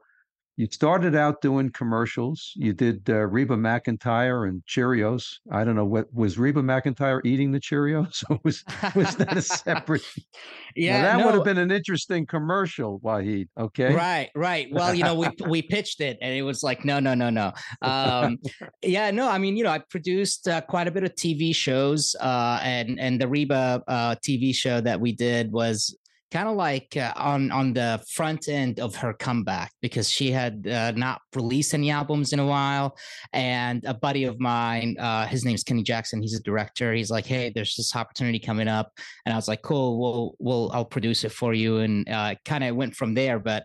you 0.57 0.67
started 0.71 1.15
out 1.15 1.39
doing 1.41 1.69
commercials. 1.69 2.51
You 2.55 2.73
did 2.73 3.07
uh, 3.09 3.27
Reba 3.27 3.55
McEntire 3.55 4.49
and 4.49 4.63
Cheerios. 4.65 5.35
I 5.51 5.63
don't 5.63 5.75
know 5.75 5.85
what 5.85 6.11
was 6.11 6.39
Reba 6.39 6.63
McEntire 6.63 7.23
eating 7.23 7.51
the 7.51 7.59
Cheerios, 7.59 8.23
or 8.29 8.39
was 8.43 8.65
was 8.95 9.15
that 9.17 9.37
a 9.37 9.41
separate? 9.43 10.01
yeah, 10.75 11.01
now, 11.01 11.03
that 11.03 11.19
no. 11.19 11.25
would 11.27 11.35
have 11.35 11.43
been 11.43 11.59
an 11.59 11.69
interesting 11.69 12.25
commercial, 12.25 12.99
Waheed. 13.01 13.49
Okay, 13.57 13.93
right, 13.93 14.31
right. 14.33 14.67
Well, 14.71 14.95
you 14.95 15.03
know, 15.03 15.13
we 15.13 15.29
we 15.47 15.61
pitched 15.61 16.01
it, 16.01 16.17
and 16.21 16.33
it 16.33 16.41
was 16.41 16.63
like, 16.63 16.83
no, 16.83 16.99
no, 16.99 17.13
no, 17.13 17.29
no. 17.29 17.53
Um, 17.83 18.39
yeah, 18.81 19.11
no. 19.11 19.29
I 19.29 19.37
mean, 19.37 19.57
you 19.57 19.63
know, 19.63 19.71
I 19.71 19.77
produced 19.77 20.47
uh, 20.47 20.61
quite 20.61 20.87
a 20.87 20.91
bit 20.91 21.03
of 21.03 21.13
TV 21.13 21.55
shows, 21.55 22.15
uh, 22.19 22.59
and 22.63 22.99
and 22.99 23.21
the 23.21 23.27
Reba 23.27 23.83
uh, 23.87 24.15
TV 24.15 24.55
show 24.55 24.81
that 24.81 24.99
we 24.99 25.11
did 25.11 25.51
was 25.51 25.95
kind 26.31 26.49
of 26.49 26.55
like 26.55 26.97
uh, 26.97 27.13
on 27.15 27.51
on 27.51 27.73
the 27.73 28.03
front 28.11 28.47
end 28.49 28.79
of 28.79 28.95
her 28.95 29.13
comeback 29.13 29.71
because 29.81 30.09
she 30.09 30.31
had 30.31 30.67
uh, 30.67 30.91
not 30.91 31.21
released 31.35 31.73
any 31.73 31.89
albums 31.89 32.33
in 32.33 32.39
a 32.39 32.45
while. 32.45 32.97
And 33.33 33.83
a 33.85 33.93
buddy 33.93 34.25
of 34.25 34.39
mine 34.39 34.97
uh, 34.99 35.25
his 35.27 35.45
name 35.45 35.55
is 35.55 35.63
kenny 35.63 35.83
jackson 35.83 36.21
he's 36.21 36.33
a 36.33 36.43
director. 36.43 36.93
He's 36.93 37.11
like 37.11 37.25
hey 37.25 37.51
there's 37.53 37.75
this 37.75 37.95
opportunity 37.95 38.39
coming 38.39 38.67
up. 38.67 38.91
And 39.25 39.33
i 39.33 39.35
was 39.35 39.47
like 39.47 39.61
cool 39.61 39.99
we'll 39.99 40.35
we'll 40.39 40.71
i'll 40.73 40.85
produce 40.85 41.23
it 41.23 41.31
for 41.31 41.53
you. 41.53 41.77
And 41.77 42.07
uh, 42.09 42.35
kind 42.45 42.63
of 42.63 42.75
went 42.75 42.95
from 42.95 43.13
there 43.13 43.39
but 43.39 43.63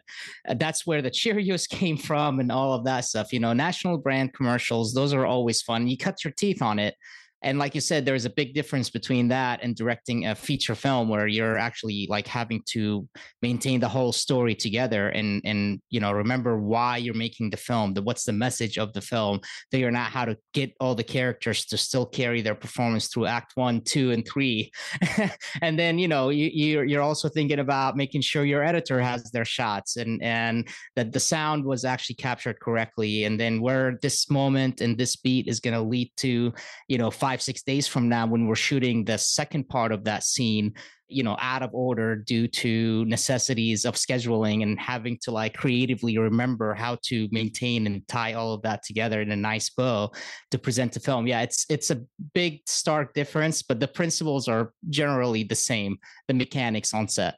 uh, 0.49 0.55
that's 0.55 0.87
where 0.87 1.03
the 1.03 1.11
cheerios 1.23 1.69
came 1.69 1.97
from 1.97 2.41
and 2.41 2.53
all 2.53 2.75
of 2.75 2.85
that 2.85 3.05
stuff 3.05 3.33
you 3.33 3.41
know 3.41 3.53
national 3.53 3.99
brand 3.99 4.35
commercials 4.35 4.93
those 4.95 5.13
are 5.13 5.27
always 5.27 5.63
fun. 5.63 5.89
You 5.89 5.97
cut 5.97 6.25
your 6.25 6.33
teeth 6.37 6.63
on 6.63 6.79
it 6.79 6.95
and 7.43 7.59
like 7.59 7.75
you 7.75 7.81
said 7.81 8.05
there's 8.05 8.25
a 8.25 8.31
big 8.31 8.55
difference 8.55 8.91
between 8.91 9.29
that 9.29 9.61
and 9.63 9.77
directing 9.77 10.27
a 10.27 10.35
feature 10.35 10.75
film 10.75 11.09
where 11.09 11.27
you're 11.27 11.59
actually 11.59 12.07
like 12.09 12.27
having 12.27 12.63
to 12.67 13.09
maintain 13.41 13.81
the 13.81 13.89
whole 13.89 14.13
story 14.13 14.55
together 14.55 15.09
and 15.09 15.43
and 15.45 15.81
you 15.91 16.01
know 16.01 16.13
remember 16.13 16.59
why 16.59 16.97
you're 16.97 17.15
making 17.15 17.51
the 17.51 17.57
film 17.57 17.95
the 17.95 18.03
what's 18.03 18.25
the 18.25 18.33
message 18.33 18.79
of 18.79 18.93
the 18.93 19.01
film 19.01 19.41
figuring 19.71 19.97
out 19.97 20.11
how 20.11 20.25
to 20.25 20.37
get 20.53 20.73
all 20.81 20.95
the 20.95 21.05
characters 21.05 21.65
to 21.67 21.77
still 21.77 22.07
carry 22.07 22.41
their 22.43 22.55
performance 22.55 23.09
through 23.09 23.27
act 23.27 23.53
one 23.55 23.81
two 23.81 24.11
and 24.11 24.27
three. 24.27 24.71
And 25.61 25.79
then 25.79 25.99
you 25.99 26.09
know 26.09 26.31
you, 26.31 26.51
you're, 26.53 26.85
you're 26.85 27.03
also 27.03 27.29
thinking 27.29 27.59
about 27.59 27.97
making 27.97 28.23
sure 28.23 28.45
your 28.45 28.65
editor 28.65 29.01
has 29.01 29.31
their 29.31 29.45
shots 29.45 29.97
and 29.97 30.23
and 30.23 30.69
that 30.97 31.13
the 31.13 31.21
sound 31.21 31.65
was 31.65 31.85
actually 31.85 32.17
captured 32.17 32.59
correctly. 32.61 33.25
And 33.25 33.39
then 33.39 33.61
where 33.61 33.99
this 34.03 34.31
moment 34.31 34.81
and 34.81 34.97
this 34.97 35.17
beat 35.17 35.47
is 35.49 35.61
going 35.61 35.75
to 35.75 35.83
lead 35.83 36.11
to 36.19 36.53
you 36.89 36.99
know 36.99 37.11
five 37.11 37.32
five, 37.33 37.41
six 37.41 37.63
days 37.63 37.89
from 37.89 38.11
now, 38.11 38.27
when 38.27 38.47
we're 38.47 38.55
shooting 38.55 39.05
the 39.05 39.17
second 39.17 39.67
part 39.67 39.91
of 39.91 40.05
that 40.05 40.23
scene, 40.23 40.75
you 41.09 41.23
know 41.23 41.37
out 41.41 41.63
of 41.63 41.71
order 41.75 42.17
due 42.17 42.49
to 42.49 43.05
necessities 43.05 43.85
of 43.85 43.95
scheduling 43.95 44.63
and 44.63 44.81
having 44.81 45.19
to 45.23 45.31
like 45.31 45.55
creatively 45.55 46.17
remember 46.17 46.73
how 46.73 46.97
to 47.03 47.29
maintain 47.31 47.87
and 47.87 48.07
tie 48.09 48.33
all 48.33 48.55
of 48.55 48.63
that 48.63 48.83
together 48.83 49.21
in 49.21 49.31
a 49.31 49.37
nice 49.37 49.69
bow 49.69 50.11
to 50.51 50.59
present 50.59 50.91
the 50.93 51.01
film. 51.01 51.27
Yeah 51.27 51.43
it's 51.43 51.67
it's 51.69 51.91
a 51.91 52.01
big 52.33 52.61
stark 52.67 53.13
difference 53.13 53.63
but 53.63 53.79
the 53.79 53.89
principles 53.89 54.49
are 54.49 54.73
generally 54.89 55.45
the 55.45 55.55
same 55.55 55.99
the 56.29 56.35
mechanics 56.35 56.95
on 56.95 57.09
set. 57.09 57.35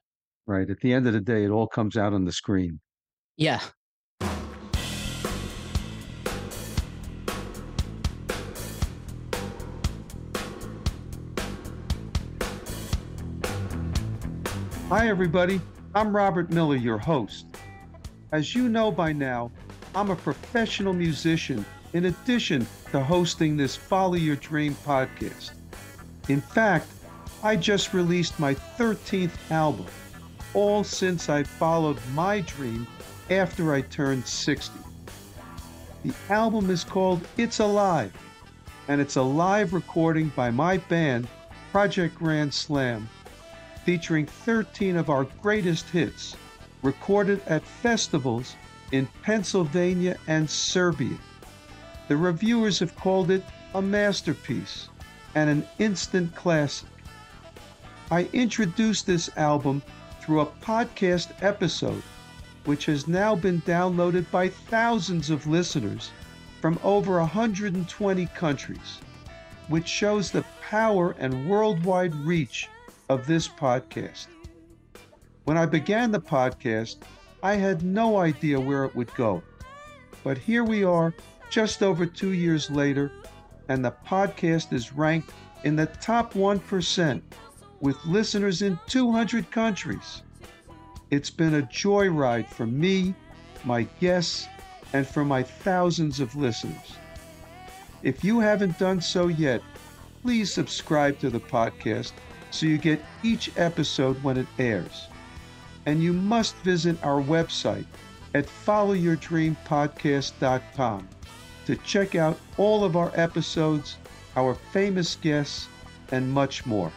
Right 0.47 0.71
at 0.71 0.79
the 0.79 0.93
end 0.93 1.09
of 1.09 1.13
the 1.13 1.21
day 1.21 1.45
it 1.45 1.51
all 1.51 1.67
comes 1.67 1.97
out 1.97 2.13
on 2.13 2.25
the 2.25 2.33
screen. 2.33 2.79
Yeah 3.37 3.61
Hi, 14.91 15.09
everybody. 15.09 15.63
I'm 15.95 16.15
Robert 16.15 16.51
Miller, 16.51 16.77
your 16.77 16.99
host. 16.99 17.47
As 18.33 18.55
you 18.55 18.69
know 18.69 18.91
by 18.91 19.15
now, 19.15 19.51
I'm 19.95 20.11
a 20.11 20.17
professional 20.17 20.93
musician 20.93 21.65
in 21.95 22.05
addition 22.05 22.67
to 22.93 23.03
hosting 23.03 23.57
this 23.57 23.75
Follow 23.75 24.17
Your 24.17 24.37
Dream 24.37 24.77
podcast. 24.85 25.53
In 26.29 26.43
fact, 26.43 26.87
I 27.43 27.57
just 27.57 27.95
released 27.95 28.39
my 28.39 28.55
13th 28.55 29.33
album, 29.51 29.87
all 30.53 30.85
since 30.85 31.31
I 31.31 31.45
followed 31.45 31.99
my 32.13 32.43
dream 32.43 32.87
after 33.31 33.73
I 33.73 33.81
turned 33.81 34.27
60. 34.27 34.79
The 36.05 36.13
album 36.29 36.69
is 36.69 36.85
called 36.85 37.27
It's 37.39 37.59
Alive, 37.59 38.13
and 38.89 39.01
it's 39.01 39.17
a 39.17 39.23
live 39.23 39.73
recording 39.73 40.29
by 40.37 40.51
my 40.51 40.77
band, 40.77 41.27
Project 41.73 42.17
Grand 42.17 42.53
Slam, 42.53 43.09
featuring 43.85 44.27
13 44.27 44.97
of 44.97 45.11
our 45.11 45.25
greatest 45.43 45.91
hits 45.91 46.37
recorded 46.83 47.41
at 47.47 47.63
festivals 47.63 48.57
in 48.93 49.09
Pennsylvania 49.23 50.17
and 50.27 50.49
Serbia. 50.49 51.17
The 52.09 52.17
reviewers 52.17 52.79
have 52.79 52.97
called 52.97 53.31
it 53.31 53.45
a 53.75 53.83
masterpiece 53.83 54.89
and 55.35 55.51
an 55.51 55.67
instant 55.79 56.35
classic. 56.35 56.89
I 58.11 58.29
introduced 58.33 59.07
this 59.07 59.29
album 59.37 59.83
through 60.21 60.41
a 60.41 60.47
podcast 60.47 61.33
episode, 61.43 62.03
which 62.65 62.87
has 62.87 63.09
now 63.09 63.35
been 63.35 63.61
downloaded 63.63 64.31
by 64.31 64.49
thousands 64.49 65.29
of 65.29 65.47
listeners 65.47 66.11
from 66.61 66.79
over 66.83 67.19
120 67.19 68.27
countries, 68.27 69.01
which 69.69 69.89
shows 69.89 70.31
the 70.31 70.45
power 70.63 71.15
and 71.19 71.49
worldwide 71.49 72.15
reach 72.15 72.69
of 73.09 73.27
this 73.27 73.49
podcast. 73.49 74.27
When 75.45 75.59
I 75.59 75.67
began 75.67 76.11
the 76.11 76.21
podcast, 76.21 76.97
I 77.43 77.55
had 77.55 77.83
no 77.83 78.17
idea 78.17 78.59
where 78.59 78.85
it 78.85 78.97
would 78.97 79.15
go. 79.15 79.43
But 80.23 80.39
here 80.39 80.65
we 80.65 80.85
are, 80.85 81.15
just 81.51 81.83
over 81.83 82.07
two 82.07 82.33
years 82.33 82.71
later, 82.71 83.13
and 83.69 83.85
the 83.85 83.95
podcast 84.07 84.73
is 84.73 84.93
ranked 84.93 85.33
in 85.65 85.77
the 85.77 85.87
top 85.87 86.35
1% 86.35 87.23
with 87.81 88.05
listeners 88.07 88.63
in 88.63 88.79
200 88.87 89.51
countries. 89.51 90.23
It's 91.11 91.31
been 91.31 91.57
a 91.57 91.63
joyride 91.63 92.49
for 92.49 92.67
me, 92.67 93.15
my 93.65 93.83
guests, 94.01 94.49
and 94.95 95.07
for 95.07 95.25
my 95.25 95.43
thousands 95.43 96.21
of 96.21 96.35
listeners. 96.37 96.97
If 98.03 98.25
you 98.25 98.41
haven't 98.41 98.79
done 98.79 99.01
so 99.01 99.27
yet, 99.29 99.61
please 100.23 100.51
subscribe 100.53 101.19
to 101.19 101.29
the 101.29 101.41
podcast 101.41 102.13
so 102.55 102.67
you 102.67 102.79
get 102.79 103.05
each 103.25 103.51
episode 103.57 104.23
when 104.23 104.37
it 104.37 104.47
airs. 104.61 105.09
And 105.87 106.01
you 106.01 106.13
must 106.13 106.55
visit 106.59 107.05
our 107.05 107.21
website 107.21 107.87
at 108.33 108.47
followyourdreampodcast.com 108.47 111.09
to 111.67 111.77
check 111.77 112.15
out 112.15 112.39
all 112.57 112.85
of 112.85 112.95
our 112.97 113.11
episodes, 113.15 113.97
our 114.37 114.55
famous 114.55 115.17
guests, 115.17 115.67
and 116.13 116.31
much 116.31 116.65
more. 116.65 116.93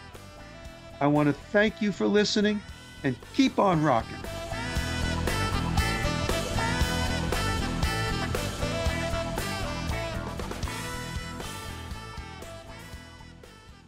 I 1.02 1.08
want 1.08 1.28
to 1.28 1.34
thank 1.34 1.82
you 1.82 1.92
for 1.92 2.06
listening 2.06 2.62
and 3.04 3.16
keep 3.34 3.58
on 3.58 3.84
rocking. 3.84 4.14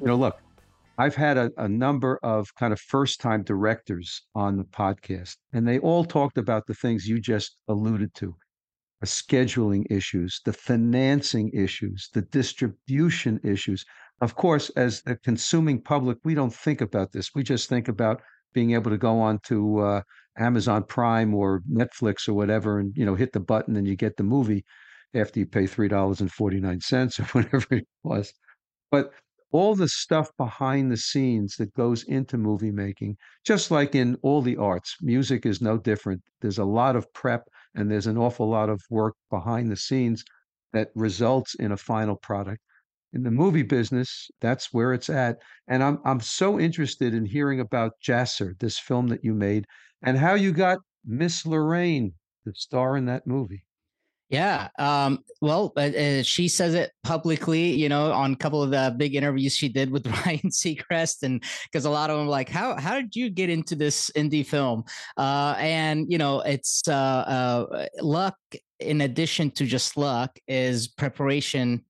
You 0.02 0.08
know, 0.08 0.16
look, 0.16 0.40
I've 1.00 1.16
had 1.16 1.38
a, 1.38 1.50
a 1.56 1.70
number 1.70 2.20
of 2.24 2.54
kind 2.56 2.74
of 2.74 2.80
first 2.82 3.22
time 3.22 3.42
directors 3.44 4.22
on 4.36 4.58
the 4.58 4.66
podcast, 4.66 5.38
and 5.54 5.66
they 5.66 5.80
all 5.80 6.04
talked 6.04 6.38
about 6.38 6.68
the 6.68 6.74
things 6.74 7.08
you 7.08 7.22
just 7.22 7.56
alluded 7.70 8.14
to 8.16 8.36
the 9.00 9.08
scheduling 9.08 9.86
issues, 9.90 10.42
the 10.44 10.52
financing 10.52 11.52
issues, 11.54 12.10
the 12.14 12.22
distribution 12.22 13.40
issues. 13.46 13.86
Of 14.20 14.36
course, 14.36 14.70
as 14.72 15.02
a 15.06 15.16
consuming 15.16 15.82
public, 15.82 16.18
we 16.26 16.36
don't 16.36 16.54
think 16.54 16.82
about 16.82 17.14
this. 17.14 17.30
We 17.34 17.44
just 17.44 17.70
think 17.70 17.88
about 17.88 18.22
being 18.54 18.74
able 18.74 18.92
to 18.92 18.98
go 18.98 19.22
on 19.22 19.40
to 19.46 19.80
uh, 19.80 20.02
Amazon 20.38 20.84
Prime 20.84 21.34
or 21.34 21.62
Netflix 21.72 22.28
or 22.28 22.34
whatever 22.34 22.80
and 22.80 22.92
you 22.98 23.06
know 23.06 23.16
hit 23.16 23.32
the 23.32 23.40
button 23.40 23.78
and 23.78 23.88
you 23.88 23.96
get 23.96 24.18
the 24.18 24.24
movie 24.24 24.66
after 25.14 25.40
you 25.40 25.46
pay 25.46 25.66
three 25.66 25.88
dollars 25.88 26.20
and 26.20 26.30
forty 26.30 26.60
nine 26.60 26.82
cents 26.82 27.22
or 27.22 27.24
whatever 27.32 27.76
it 27.76 27.88
was. 28.04 28.34
But 28.92 29.14
all 29.52 29.76
the 29.76 29.88
stuff 29.88 30.30
behind 30.38 30.92
the 30.92 30.98
scenes 30.98 31.56
that 31.58 31.74
goes 31.74 32.04
into 32.04 32.38
movie 32.38 32.72
making, 32.72 33.18
just 33.44 33.72
like 33.72 33.96
in 33.96 34.16
all 34.22 34.42
the 34.42 34.58
arts, 34.58 34.96
music 35.02 35.46
is 35.46 35.62
no 35.62 35.78
different. 35.78 36.22
There's 36.42 36.58
a 36.58 36.66
lot 36.66 36.96
of 36.96 37.12
prep 37.14 37.48
and 37.76 37.90
there's 37.90 38.08
an 38.08 38.18
awful 38.18 38.50
lot 38.50 38.70
of 38.70 38.82
work 38.90 39.16
behind 39.30 39.72
the 39.72 39.78
scenes 39.78 40.24
that 40.74 40.90
results 40.96 41.56
in 41.56 41.72
a 41.72 41.78
final 41.78 42.16
product. 42.16 42.62
In 43.12 43.24
the 43.24 43.32
movie 43.32 43.64
business, 43.64 44.30
that's 44.40 44.72
where 44.72 44.94
it's 44.94 45.10
at. 45.10 45.38
And 45.68 45.84
I'm 45.84 46.00
I'm 46.06 46.20
so 46.20 46.60
interested 46.60 47.14
in 47.14 47.26
hearing 47.26 47.60
about 47.60 47.94
Jacir, 48.02 48.56
this 48.60 48.78
film 48.78 49.08
that 49.08 49.24
you 49.24 49.34
made, 49.34 49.66
and 50.04 50.18
how 50.18 50.36
you 50.36 50.52
got 50.52 50.80
Miss 51.04 51.46
Lorraine 51.46 52.14
to 52.46 52.54
star 52.54 52.96
in 52.96 53.06
that 53.06 53.26
movie. 53.26 53.64
Yeah. 54.30 54.68
Um, 54.78 55.24
well, 55.42 55.74
uh, 55.76 56.22
she 56.22 56.48
says 56.48 56.76
it 56.76 56.92
publicly, 57.04 57.72
you 57.74 57.90
know, 57.90 58.12
on 58.12 58.34
a 58.34 58.36
couple 58.36 58.62
of 58.62 58.70
the 58.70 58.94
big 58.96 59.16
interviews 59.16 59.56
she 59.56 59.70
did 59.70 59.90
with 59.90 60.06
Ryan 60.26 60.50
Seacrest, 60.50 61.24
and 61.24 61.44
because 61.64 61.86
a 61.86 61.90
lot 61.90 62.12
of 62.12 62.20
them 62.20 62.28
like, 62.28 62.48
how 62.48 62.76
how 62.76 62.96
did 63.02 63.16
you 63.16 63.32
get 63.32 63.50
into 63.50 63.76
this 63.76 64.12
indie 64.16 64.46
film? 64.46 64.84
Uh, 65.18 65.56
and 65.58 66.12
you 66.12 66.20
know, 66.20 66.42
it's 66.42 66.88
uh, 66.88 66.94
uh, 66.94 67.88
luck 68.02 68.38
in 68.80 69.02
addition 69.02 69.50
to 69.52 69.66
just 69.66 69.98
luck 69.98 70.38
is 70.48 70.88
preparation 70.88 71.84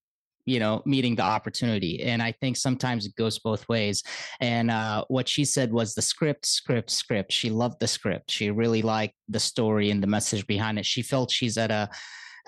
you 0.45 0.60
know 0.60 0.82
meeting 0.86 1.15
the 1.15 1.21
opportunity 1.21 2.02
and 2.02 2.23
i 2.23 2.32
think 2.32 2.58
sometimes 2.58 3.06
it 3.06 3.15
goes 3.15 3.38
both 3.38 3.67
ways 3.69 4.02
and 4.39 4.71
uh, 4.71 5.04
what 5.08 5.30
she 5.30 5.45
said 5.45 5.71
was 5.71 5.93
the 5.93 6.02
script 6.02 6.45
script 6.47 6.89
script 6.89 7.32
she 7.32 7.52
loved 7.52 7.80
the 7.80 7.88
script 7.88 8.32
she 8.32 8.49
really 8.49 8.82
liked 8.82 9.13
the 9.28 9.39
story 9.39 9.91
and 9.91 10.02
the 10.02 10.08
message 10.08 10.47
behind 10.47 10.80
it 10.80 10.86
she 10.86 11.04
felt 11.04 11.30
she's 11.30 11.58
at 11.58 11.69
a 11.69 11.88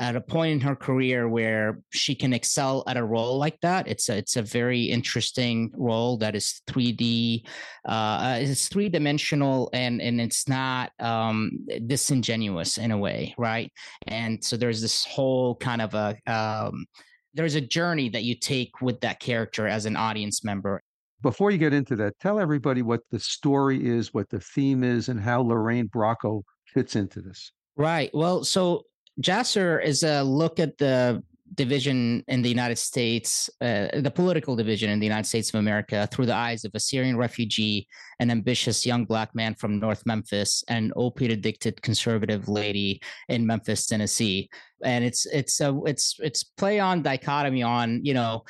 at 0.01 0.15
a 0.15 0.21
point 0.21 0.51
in 0.51 0.59
her 0.59 0.75
career 0.75 1.29
where 1.29 1.79
she 1.91 2.15
can 2.15 2.33
excel 2.33 2.83
at 2.87 2.97
a 2.97 3.03
role 3.03 3.37
like 3.37 3.59
that. 3.61 3.87
It's 3.87 4.09
a, 4.09 4.17
it's 4.17 4.35
a 4.35 4.41
very 4.41 4.85
interesting 4.85 5.71
role 5.75 6.17
that 6.17 6.35
is 6.35 6.61
3D, 6.67 7.45
uh, 7.85 8.37
it's 8.41 8.67
three 8.67 8.89
dimensional 8.89 9.69
and, 9.73 10.01
and 10.01 10.19
it's 10.19 10.49
not 10.49 10.91
um, 10.99 11.51
disingenuous 11.85 12.79
in 12.79 12.89
a 12.89 12.97
way, 12.97 13.35
right? 13.37 13.71
And 14.07 14.43
so 14.43 14.57
there's 14.57 14.81
this 14.81 15.05
whole 15.05 15.55
kind 15.57 15.83
of 15.83 15.93
a, 15.93 16.17
um, 16.25 16.87
there's 17.35 17.53
a 17.53 17.61
journey 17.61 18.09
that 18.09 18.23
you 18.23 18.33
take 18.33 18.81
with 18.81 18.99
that 19.01 19.19
character 19.19 19.67
as 19.67 19.85
an 19.85 19.95
audience 19.95 20.43
member. 20.43 20.81
Before 21.21 21.51
you 21.51 21.59
get 21.59 21.73
into 21.73 21.95
that, 21.97 22.17
tell 22.19 22.39
everybody 22.39 22.81
what 22.81 23.01
the 23.11 23.19
story 23.19 23.87
is, 23.87 24.15
what 24.15 24.31
the 24.31 24.39
theme 24.39 24.83
is, 24.83 25.09
and 25.09 25.21
how 25.21 25.41
Lorraine 25.41 25.89
Bracco 25.89 26.41
fits 26.65 26.95
into 26.95 27.21
this. 27.21 27.51
Right. 27.77 28.09
Well, 28.13 28.43
so 28.43 28.85
Jacir 29.19 29.79
is 29.79 30.03
a 30.03 30.23
look 30.23 30.59
at 30.59 30.77
the 30.77 31.23
division 31.55 32.23
in 32.27 32.41
the 32.41 32.49
United 32.49 32.77
States, 32.77 33.49
uh, 33.59 33.87
the 33.93 34.11
political 34.13 34.55
division 34.55 34.89
in 34.89 34.99
the 34.99 35.05
United 35.05 35.27
States 35.27 35.49
of 35.49 35.59
America 35.59 36.07
through 36.11 36.25
the 36.25 36.35
eyes 36.35 36.63
of 36.63 36.71
a 36.73 36.79
Syrian 36.79 37.17
refugee, 37.17 37.87
an 38.19 38.31
ambitious 38.31 38.85
young 38.85 39.05
black 39.05 39.35
man 39.35 39.53
from 39.55 39.79
North 39.79 40.05
Memphis, 40.05 40.63
and 40.69 40.85
an 40.85 40.93
opiate 40.95 41.31
addicted 41.31 41.81
conservative 41.81 42.47
lady 42.47 43.01
in 43.27 43.45
Memphis, 43.45 43.85
Tennessee. 43.87 44.49
And 44.83 45.03
it's 45.03 45.25
it's 45.25 45.59
a 45.59 45.77
it's 45.85 46.15
it's 46.19 46.43
play 46.43 46.79
on 46.79 47.01
dichotomy 47.01 47.63
on 47.63 48.03
you 48.03 48.13
know 48.13 48.43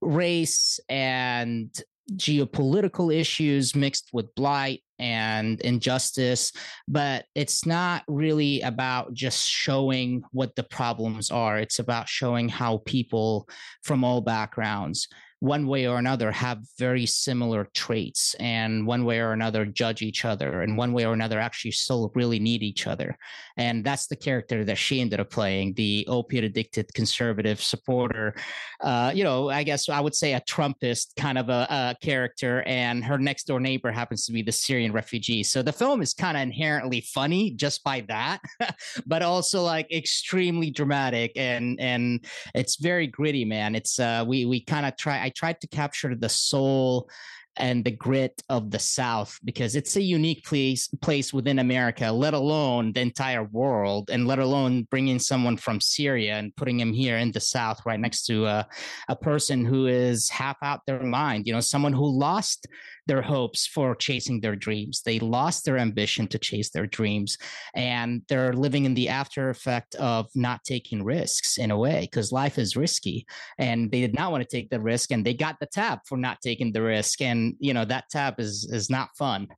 race 0.00 0.80
and 0.88 1.70
geopolitical 2.16 3.14
issues 3.14 3.74
mixed 3.74 4.10
with 4.12 4.34
blight 4.34 4.82
and 4.98 5.60
injustice, 5.62 6.52
but 6.86 7.24
it's 7.34 7.64
not 7.64 8.02
really 8.08 8.60
about 8.62 9.14
just 9.14 9.48
showing 9.48 10.22
what 10.32 10.54
the 10.56 10.62
problems 10.62 11.30
are. 11.30 11.58
It's 11.58 11.78
about 11.78 12.08
showing 12.08 12.48
how 12.48 12.82
people 12.84 13.48
from 13.82 14.04
all 14.04 14.20
backgrounds 14.20 15.08
one 15.40 15.66
way 15.66 15.86
or 15.86 15.98
another 15.98 16.30
have 16.30 16.58
very 16.78 17.06
similar 17.06 17.66
traits 17.74 18.34
and 18.38 18.86
one 18.86 19.04
way 19.04 19.18
or 19.18 19.32
another 19.32 19.64
judge 19.66 20.02
each 20.02 20.24
other 20.24 20.62
and 20.62 20.76
one 20.76 20.92
way 20.92 21.04
or 21.04 21.12
another 21.12 21.40
actually 21.40 21.70
still 21.70 22.12
really 22.14 22.38
need 22.38 22.62
each 22.62 22.86
other. 22.86 23.16
And 23.56 23.84
that's 23.84 24.06
the 24.06 24.16
character 24.16 24.64
that 24.64 24.78
she 24.78 25.00
ended 25.00 25.20
up 25.20 25.30
playing 25.30 25.74
the 25.74 26.06
opiate 26.08 26.44
addicted 26.44 26.92
conservative 26.94 27.60
supporter 27.60 28.34
uh, 28.80 29.12
you 29.14 29.24
know 29.24 29.48
i 29.48 29.62
guess 29.62 29.88
i 29.88 30.00
would 30.00 30.14
say 30.14 30.34
a 30.34 30.40
trumpist 30.42 31.14
kind 31.16 31.38
of 31.38 31.48
a, 31.48 31.66
a 31.70 31.96
character 32.02 32.62
and 32.66 33.04
her 33.04 33.18
next 33.18 33.46
door 33.46 33.60
neighbor 33.60 33.90
happens 33.90 34.26
to 34.26 34.32
be 34.32 34.42
the 34.42 34.52
syrian 34.52 34.92
refugee. 34.92 35.42
So 35.42 35.62
the 35.62 35.72
film 35.72 36.02
is 36.02 36.14
kind 36.14 36.36
of 36.36 36.42
inherently 36.42 37.00
funny 37.00 37.52
just 37.52 37.82
by 37.82 38.02
that 38.08 38.40
but 39.06 39.22
also 39.22 39.62
like 39.62 39.90
extremely 39.92 40.70
dramatic 40.70 41.32
and 41.36 41.80
and 41.80 42.24
it's 42.54 42.76
very 42.76 43.06
gritty 43.06 43.44
man. 43.44 43.74
It's 43.74 43.98
uh 43.98 44.24
we 44.26 44.44
we 44.46 44.60
kind 44.60 44.86
of 44.86 44.96
try 44.96 45.22
I 45.22 45.29
tried 45.30 45.60
to 45.60 45.68
capture 45.68 46.14
the 46.14 46.28
soul 46.28 47.08
and 47.56 47.84
the 47.84 47.90
grit 47.90 48.42
of 48.48 48.70
the 48.70 48.78
South 48.78 49.38
because 49.44 49.74
it's 49.74 49.96
a 49.96 50.02
unique 50.02 50.44
place 50.44 50.88
place 51.02 51.32
within 51.32 51.58
America, 51.58 52.10
let 52.10 52.34
alone 52.34 52.92
the 52.92 53.00
entire 53.00 53.44
world, 53.44 54.08
and 54.10 54.26
let 54.26 54.38
alone 54.38 54.86
bringing 54.90 55.18
someone 55.18 55.56
from 55.56 55.80
Syria 55.80 56.34
and 56.34 56.54
putting 56.56 56.78
him 56.78 56.92
here 56.92 57.18
in 57.18 57.32
the 57.32 57.40
South, 57.40 57.84
right 57.84 58.00
next 58.00 58.24
to 58.26 58.46
a, 58.46 58.66
a 59.08 59.16
person 59.16 59.64
who 59.64 59.86
is 59.86 60.28
half 60.28 60.56
out 60.62 60.80
their 60.86 61.02
mind. 61.02 61.46
You 61.46 61.52
know, 61.52 61.60
someone 61.60 61.92
who 61.92 62.08
lost 62.08 62.66
their 63.10 63.20
hopes 63.20 63.66
for 63.66 63.96
chasing 63.96 64.40
their 64.40 64.54
dreams. 64.54 65.02
They 65.02 65.18
lost 65.18 65.64
their 65.64 65.78
ambition 65.78 66.28
to 66.28 66.38
chase 66.38 66.70
their 66.70 66.86
dreams, 66.86 67.36
and 67.74 68.22
they're 68.28 68.52
living 68.52 68.84
in 68.84 68.94
the 68.94 69.08
after 69.08 69.50
effect 69.50 69.96
of 69.96 70.28
not 70.36 70.62
taking 70.62 71.02
risks 71.02 71.58
in 71.58 71.72
a 71.72 71.76
way 71.76 72.02
because 72.02 72.30
life 72.30 72.56
is 72.56 72.76
risky, 72.76 73.26
and 73.58 73.90
they 73.90 74.00
did 74.00 74.14
not 74.14 74.30
want 74.30 74.48
to 74.48 74.56
take 74.56 74.70
the 74.70 74.78
risk, 74.78 75.10
and 75.10 75.26
they 75.26 75.34
got 75.34 75.56
the 75.58 75.66
tap 75.66 76.02
for 76.06 76.16
not 76.16 76.38
taking 76.40 76.72
the 76.72 76.82
risk, 76.82 77.20
and 77.20 77.56
you 77.58 77.74
know 77.74 77.84
that 77.84 78.04
tap 78.10 78.38
is 78.38 78.70
is 78.70 78.88
not 78.88 79.08
fun. 79.18 79.48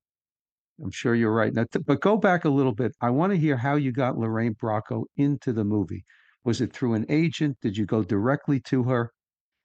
I'm 0.82 0.90
sure 0.90 1.14
you're 1.14 1.34
right. 1.34 1.52
Now, 1.52 1.66
but 1.86 2.00
go 2.00 2.16
back 2.16 2.46
a 2.46 2.48
little 2.48 2.74
bit. 2.74 2.96
I 3.02 3.10
want 3.10 3.34
to 3.34 3.38
hear 3.38 3.58
how 3.58 3.76
you 3.76 3.92
got 3.92 4.16
Lorraine 4.16 4.54
Bracco 4.54 5.04
into 5.18 5.52
the 5.52 5.64
movie. 5.64 6.06
Was 6.44 6.62
it 6.62 6.72
through 6.72 6.94
an 6.94 7.04
agent? 7.10 7.58
Did 7.60 7.76
you 7.76 7.84
go 7.84 8.02
directly 8.02 8.60
to 8.60 8.82
her? 8.84 9.12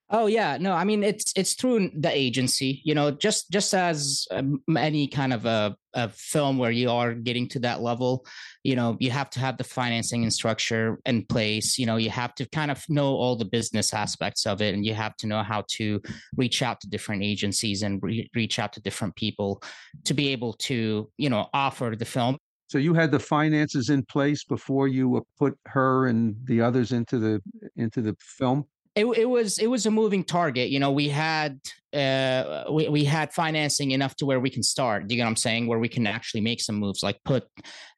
Oh 0.09 0.27
yeah, 0.27 0.57
no, 0.57 0.71
I 0.71 0.85
mean 0.85 1.03
it's 1.03 1.33
it's 1.35 1.53
through 1.53 1.91
the 1.93 2.09
agency, 2.09 2.81
you 2.85 2.95
know, 2.95 3.11
just 3.11 3.51
just 3.51 3.73
as 3.73 4.25
um, 4.31 4.61
any 4.77 5.05
kind 5.05 5.33
of 5.33 5.45
a, 5.45 5.75
a 5.95 6.07
film 6.07 6.57
where 6.57 6.71
you 6.71 6.89
are 6.89 7.13
getting 7.13 7.49
to 7.49 7.59
that 7.59 7.81
level, 7.81 8.25
you 8.63 8.77
know, 8.77 8.95
you 9.01 9.11
have 9.11 9.29
to 9.31 9.41
have 9.41 9.57
the 9.57 9.65
financing 9.65 10.23
and 10.23 10.31
structure 10.31 10.97
in 11.05 11.25
place. 11.25 11.77
You 11.77 11.87
know, 11.87 11.97
you 11.97 12.09
have 12.09 12.33
to 12.35 12.45
kind 12.51 12.71
of 12.71 12.85
know 12.87 13.07
all 13.07 13.35
the 13.35 13.43
business 13.43 13.93
aspects 13.93 14.45
of 14.45 14.61
it, 14.61 14.73
and 14.73 14.85
you 14.85 14.93
have 14.93 15.17
to 15.17 15.27
know 15.27 15.43
how 15.43 15.65
to 15.71 16.01
reach 16.37 16.61
out 16.61 16.79
to 16.81 16.89
different 16.89 17.23
agencies 17.23 17.83
and 17.83 18.01
re- 18.01 18.29
reach 18.33 18.59
out 18.59 18.71
to 18.73 18.81
different 18.81 19.13
people 19.17 19.61
to 20.05 20.13
be 20.13 20.29
able 20.29 20.53
to, 20.53 21.11
you 21.17 21.29
know, 21.29 21.49
offer 21.53 21.95
the 21.99 22.05
film. 22.05 22.37
So 22.67 22.77
you 22.77 22.93
had 22.93 23.11
the 23.11 23.19
finances 23.19 23.89
in 23.89 24.03
place 24.03 24.45
before 24.45 24.87
you 24.87 25.25
put 25.37 25.57
her 25.65 26.07
and 26.07 26.37
the 26.45 26.61
others 26.61 26.93
into 26.93 27.19
the 27.19 27.41
into 27.75 28.01
the 28.01 28.15
film 28.21 28.67
it, 28.97 29.05
it 29.05 29.25
was 29.25 29.59
it 29.59 29.67
was 29.67 29.85
a 29.85 29.91
moving 29.91 30.23
target 30.23 30.69
you 30.69 30.79
know 30.79 30.91
we 30.91 31.07
had 31.07 31.59
uh 31.93 32.63
we, 32.71 32.89
we 32.89 33.03
had 33.05 33.31
financing 33.31 33.91
enough 33.91 34.15
to 34.15 34.25
where 34.25 34.39
we 34.39 34.49
can 34.49 34.63
start 34.63 35.09
you 35.09 35.17
know 35.17 35.23
what 35.23 35.29
i'm 35.29 35.35
saying? 35.35 35.67
Where 35.67 35.79
we 35.79 35.87
can 35.87 36.07
actually 36.07 36.41
make 36.41 36.59
some 36.59 36.75
moves 36.75 37.03
like 37.03 37.19
put 37.23 37.47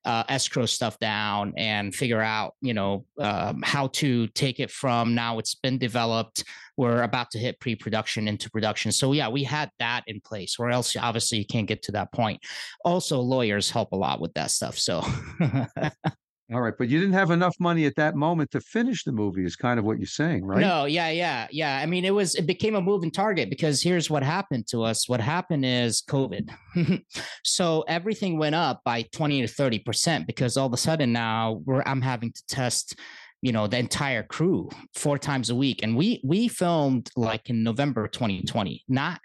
uh, 0.05 0.23
escrow 0.29 0.65
stuff 0.65 0.97
down 0.99 1.53
and 1.57 1.95
figure 1.95 2.21
out 2.21 2.53
you 2.61 2.73
know 2.73 3.05
um, 3.19 3.61
how 3.63 3.87
to 3.87 4.27
take 4.27 4.59
it 4.59 4.69
from 4.69 5.15
now 5.15 5.39
it's 5.39 5.55
been 5.55 5.77
developed 5.77 6.43
we're 6.77 7.03
about 7.03 7.29
to 7.31 7.39
hit 7.39 7.59
pre-production 7.59 8.27
into 8.27 8.49
production. 8.49 8.91
So 8.91 9.13
yeah 9.13 9.29
we 9.29 9.43
had 9.43 9.71
that 9.79 10.03
in 10.07 10.21
place 10.21 10.57
or 10.59 10.69
else 10.69 10.95
obviously 10.95 11.37
you 11.39 11.45
can't 11.45 11.67
get 11.67 11.81
to 11.83 11.91
that 11.93 12.11
point. 12.11 12.41
Also 12.83 13.19
lawyers 13.19 13.69
help 13.69 13.91
a 13.93 13.97
lot 13.97 14.19
with 14.19 14.33
that 14.33 14.51
stuff 14.51 14.77
so 14.77 15.03
All 16.51 16.61
right, 16.61 16.73
but 16.75 16.89
you 16.89 16.99
didn't 16.99 17.13
have 17.13 17.29
enough 17.29 17.55
money 17.59 17.85
at 17.85 17.95
that 17.97 18.15
moment 18.15 18.49
to 18.51 18.61
finish 18.61 19.03
the 19.03 19.11
movie, 19.11 19.45
is 19.45 19.55
kind 19.55 19.77
of 19.77 19.85
what 19.85 19.99
you're 19.99 20.07
saying, 20.07 20.43
right? 20.43 20.59
No, 20.59 20.85
yeah, 20.85 21.09
yeah, 21.09 21.47
yeah. 21.51 21.77
I 21.77 21.85
mean, 21.85 22.05
it 22.05 22.13
was 22.13 22.33
it 22.33 22.47
became 22.47 22.73
a 22.73 22.81
moving 22.81 23.11
target 23.11 23.51
because 23.51 23.83
here's 23.83 24.09
what 24.09 24.23
happened 24.23 24.65
to 24.69 24.81
us. 24.81 25.07
What 25.07 25.21
happened 25.21 25.63
is 25.63 26.01
COVID. 26.09 26.49
so 27.43 27.83
everything 27.87 28.39
went 28.39 28.55
up 28.55 28.81
by 28.83 29.03
20 29.13 29.41
to 29.41 29.47
30 29.47 29.79
percent 29.79 30.27
because 30.27 30.57
all 30.57 30.65
of 30.65 30.73
a 30.73 30.77
sudden 30.77 31.13
now 31.13 31.61
we're 31.65 31.83
I'm 31.85 32.01
having 32.01 32.31
to 32.31 32.43
test 32.47 32.99
you 33.41 33.51
know 33.51 33.67
the 33.67 33.77
entire 33.77 34.23
crew 34.23 34.69
four 34.95 35.17
times 35.17 35.49
a 35.49 35.55
week 35.55 35.81
and 35.83 35.95
we 35.95 36.19
we 36.25 36.47
filmed 36.47 37.09
like 37.15 37.49
in 37.49 37.63
november 37.63 38.05
2020 38.07 38.83
not 38.89 39.21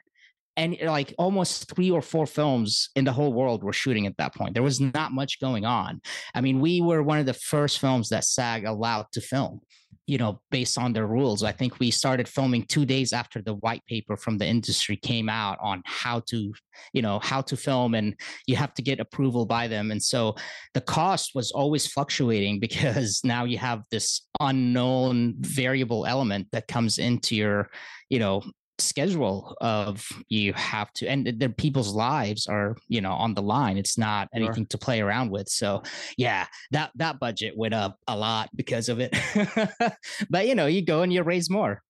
and 0.57 0.77
eh, 0.81 0.91
like 0.91 1.15
almost 1.19 1.75
three 1.75 1.91
or 1.91 2.03
four 2.03 2.27
films 2.27 2.91
in 2.97 3.05
the 3.05 3.13
whole 3.13 3.33
world 3.33 3.63
were 3.63 3.73
shooting 3.73 4.07
at 4.07 4.17
that 4.19 4.35
point. 4.35 4.55
There 4.55 4.63
was 4.63 4.81
not 4.81 5.13
much 5.13 5.41
going 5.41 5.65
on. 5.65 6.01
I 6.35 6.41
mean, 6.41 6.61
we 6.61 6.81
were 6.81 7.03
one 7.03 7.19
of 7.19 7.27
the 7.27 7.35
first 7.35 7.79
films 7.79 8.09
that 8.11 8.25
SAG 8.25 8.65
allowed 8.65 9.07
to 9.13 9.21
film, 9.21 9.61
you 10.07 10.19
know, 10.19 10.41
based 10.51 10.79
on 10.79 10.93
their 10.93 11.07
rules. 11.07 11.43
I 11.43 11.53
think 11.53 11.79
we 11.79 11.91
started 11.91 12.29
filming 12.29 12.67
two 12.67 12.85
days 12.85 13.13
after 13.13 13.43
the 13.43 13.55
white 13.55 13.85
paper 13.87 14.17
from 14.17 14.39
the 14.39 14.47
industry 14.47 14.97
came 14.97 15.29
out 15.29 15.59
on 15.61 15.83
how 15.87 16.21
to, 16.29 16.53
you 16.93 17.03
know, 17.03 17.19
how 17.21 17.41
to 17.43 17.57
film 17.57 17.95
and 17.95 18.15
you 18.47 18.57
have 18.57 18.75
to 18.75 18.83
get 18.83 19.01
approval 19.01 19.47
by 19.47 19.67
them. 19.67 19.91
And 19.91 20.03
so 20.03 20.37
the 20.75 20.81
cost 20.81 21.33
was 21.35 21.51
always 21.51 21.87
fluctuating 21.87 22.61
because 22.65 23.23
now 23.25 23.45
you 23.45 23.59
have 23.59 23.83
this 23.91 24.27
unknown 24.41 25.35
variable 25.39 26.07
element 26.07 26.49
that 26.53 26.69
comes 26.69 26.99
into 26.99 27.35
your, 27.35 27.71
you 28.11 28.19
know 28.19 28.43
schedule 28.79 29.57
of 29.61 30.07
you 30.29 30.53
have 30.55 30.93
to 30.93 31.07
and 31.07 31.27
the 31.39 31.49
people's 31.49 31.95
lives 31.95 32.47
are 32.47 32.77
you 32.89 33.01
know 33.01 33.13
on 33.13 33.33
the 33.35 33.43
line 33.43 33.77
it's 33.77 33.97
not 33.97 34.29
anything 34.35 34.65
sure. 34.65 34.69
to 34.71 34.79
play 34.79 35.01
around 35.01 35.31
with 35.31 35.49
so 35.49 35.81
yeah 36.19 36.47
that 36.73 36.91
that 36.97 37.21
budget 37.21 37.57
went 37.57 37.73
up 37.73 37.99
a 38.09 38.17
lot 38.17 38.49
because 38.57 38.89
of 38.89 38.99
it 39.01 39.17
but 40.31 40.49
you 40.49 40.57
know 40.57 40.67
you 40.67 40.83
go 40.83 41.03
and 41.03 41.13
you 41.13 41.23
raise 41.23 41.49
more 41.49 41.83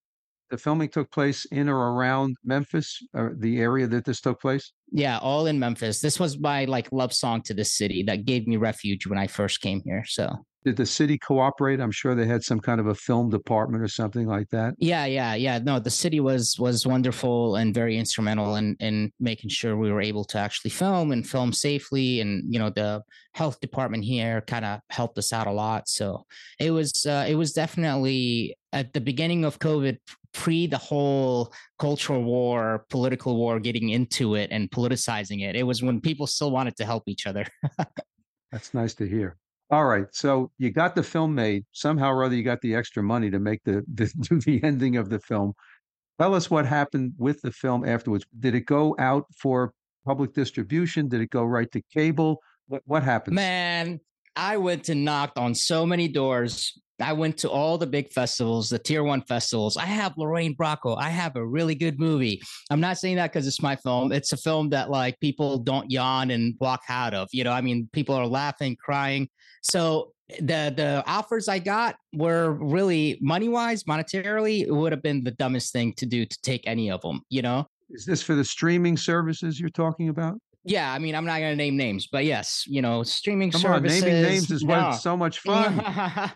the 0.51 0.59
filming 0.59 0.89
took 0.89 1.11
place 1.11 1.47
in 1.47 1.69
or 1.69 1.95
around 1.95 2.37
Memphis, 2.45 3.03
or 3.15 3.35
the 3.39 3.59
area 3.59 3.87
that 3.87 4.05
this 4.05 4.21
took 4.21 4.41
place? 4.41 4.73
Yeah, 4.93 5.19
all 5.19 5.47
in 5.47 5.59
Memphis. 5.59 6.01
This 6.01 6.21
was 6.21 6.39
my 6.39 6.65
like 6.67 6.93
love 6.93 7.13
song 7.13 7.43
to 7.43 7.55
the 7.55 7.65
city 7.65 8.05
that 8.05 8.25
gave 8.25 8.47
me 8.47 8.57
refuge 8.57 9.07
when 9.07 9.19
I 9.19 9.27
first 9.27 9.61
came 9.61 9.83
here. 9.85 10.05
So 10.07 10.45
did 10.65 10.77
the 10.77 10.87
city 10.87 11.19
cooperate? 11.19 11.81
I'm 11.81 11.91
sure 11.91 12.15
they 12.15 12.27
had 12.27 12.43
some 12.43 12.59
kind 12.59 12.81
of 12.81 12.87
a 12.87 12.95
film 12.95 13.29
department 13.29 13.83
or 13.83 13.89
something 13.89 14.27
like 14.27 14.49
that. 14.51 14.75
Yeah, 14.79 15.05
yeah, 15.05 15.35
yeah. 15.35 15.59
No, 15.59 15.79
the 15.79 15.91
city 15.91 16.21
was 16.21 16.59
was 16.59 16.87
wonderful 16.87 17.57
and 17.57 17.75
very 17.75 17.99
instrumental 17.99 18.57
in 18.57 18.77
in 18.81 19.13
making 19.21 19.51
sure 19.51 19.77
we 19.77 19.93
were 19.93 20.01
able 20.01 20.25
to 20.25 20.39
actually 20.39 20.71
film 20.71 21.13
and 21.13 21.29
film 21.29 21.53
safely. 21.53 22.21
And 22.21 22.53
you 22.53 22.59
know, 22.59 22.71
the 22.71 23.03
health 23.35 23.61
department 23.61 24.05
here 24.05 24.41
kind 24.41 24.65
of 24.65 24.81
helped 24.91 25.19
us 25.19 25.33
out 25.33 25.47
a 25.47 25.53
lot. 25.53 25.89
So 25.89 26.25
it 26.59 26.71
was 26.71 27.05
uh, 27.07 27.27
it 27.29 27.35
was 27.35 27.53
definitely 27.53 28.57
at 28.73 28.93
the 28.95 29.01
beginning 29.01 29.45
of 29.45 29.59
COVID, 29.59 29.99
pre 30.33 30.67
the 30.67 30.79
whole 30.79 31.53
cultural 31.79 32.23
war, 32.25 32.87
political 32.89 33.37
war, 33.37 33.61
getting 33.61 33.91
into 33.91 34.35
it 34.35 34.49
and 34.51 34.71
politicizing 34.71 35.43
it. 35.43 35.57
It 35.57 35.65
was 35.65 35.83
when 35.83 36.01
people 36.01 36.27
still 36.27 36.51
wanted 36.51 36.77
to 36.77 36.87
help 36.87 37.05
each 37.07 37.27
other. 37.27 37.47
That's 38.51 38.73
nice 38.73 38.95
to 38.95 39.07
hear. 39.07 39.37
All 39.71 39.87
right. 39.87 40.07
So 40.13 40.51
you 40.59 40.71
got 40.71 40.95
the 40.95 41.03
film 41.03 41.35
made. 41.35 41.65
Somehow 41.73 42.11
or 42.11 42.25
other, 42.25 42.35
you 42.35 42.43
got 42.43 42.61
the 42.61 42.75
extra 42.75 43.03
money 43.03 43.31
to 43.31 43.39
make 43.39 43.63
the, 43.65 43.83
the 43.93 44.07
do 44.21 44.41
the 44.41 44.63
ending 44.63 44.97
of 44.97 45.09
the 45.09 45.19
film. 45.19 45.55
Tell 46.21 46.35
us 46.35 46.51
what 46.51 46.67
happened 46.67 47.15
with 47.19 47.41
the 47.43 47.51
film 47.51 47.85
afterwards. 47.85 48.25
Did 48.39 48.55
it 48.55 48.67
go 48.67 48.95
out 48.99 49.25
for 49.37 49.73
public 50.05 50.33
distribution? 50.33 51.09
Did 51.09 51.21
it 51.23 51.31
go 51.31 51.45
right 51.45 51.71
to 51.73 51.83
cable? 51.93 52.41
What 52.69 52.83
what 52.87 53.03
happened? 53.03 53.35
Man, 53.35 54.01
I 54.37 54.57
went 54.57 54.89
and 54.89 55.05
knocked 55.05 55.39
on 55.39 55.55
so 55.55 55.87
many 55.87 56.09
doors. 56.09 56.79
I 57.01 57.13
went 57.13 57.37
to 57.39 57.51
all 57.51 57.77
the 57.77 57.87
big 57.87 58.13
festivals, 58.13 58.69
the 58.69 58.79
tier 58.79 59.03
one 59.03 59.23
festivals. 59.23 59.77
I 59.77 59.87
have 59.87 60.17
Lorraine 60.17 60.55
Bracco. 60.55 60.97
I 60.97 61.11
have 61.11 61.35
a 61.35 61.45
really 61.45 61.75
good 61.75 61.99
movie. 61.99 62.41
I'm 62.71 62.81
not 62.81 62.99
saying 62.99 63.17
that 63.17 63.33
because 63.33 63.47
it's 63.47 63.61
my 63.61 63.75
film. 63.77 64.13
It's 64.13 64.33
a 64.33 64.37
film 64.37 64.71
that 64.71 64.91
like 64.91 65.19
people 65.19 65.59
don't 65.59 65.91
yawn 65.91 66.31
and 66.31 66.55
walk 66.61 66.83
out 66.89 67.13
of. 67.13 67.29
You 67.33 67.45
know, 67.45 67.53
I 67.53 67.61
mean, 67.61 67.89
people 67.93 68.15
are 68.15 68.27
laughing, 68.27 68.77
crying. 68.77 69.29
So 69.63 70.13
the 70.39 70.73
the 70.75 71.05
offers 71.07 71.49
I 71.49 71.59
got 71.59 71.97
were 72.15 72.53
really 72.53 73.19
money 73.21 73.49
wise, 73.49 73.85
monetarily, 73.85 74.63
it 74.63 74.73
would 74.73 74.93
have 74.93 75.03
been 75.03 75.25
the 75.25 75.33
dumbest 75.33 75.73
thing 75.73 75.93
to 75.95 76.07
do 76.07 76.25
to 76.25 76.41
take 76.43 76.67
any 76.67 76.91
of 76.91 77.01
them. 77.03 77.23
You 77.29 77.43
know. 77.43 77.67
Is 77.91 78.07
this 78.07 78.23
for 78.23 78.35
the 78.35 78.45
streaming 78.45 78.97
services 78.97 79.61
you're 79.61 79.69
talking 79.69 80.09
about? 80.09 80.39
Yeah, 80.65 80.93
I 80.93 80.99
mean, 80.99 81.15
I'm 81.15 81.25
not 81.25 81.39
going 81.41 81.53
to 81.53 81.57
name 81.57 81.77
names, 81.77 82.07
but 82.07 82.25
yes, 82.25 82.65
you 82.67 82.81
know, 82.83 83.03
streaming 83.03 83.51
Come 83.51 83.61
services. 83.61 84.03
On, 84.03 84.09
naming 84.09 84.23
names 84.23 84.51
is 84.51 84.65
no. 84.65 84.93
so 84.93 85.17
much 85.17 85.41
fun. 85.41 85.83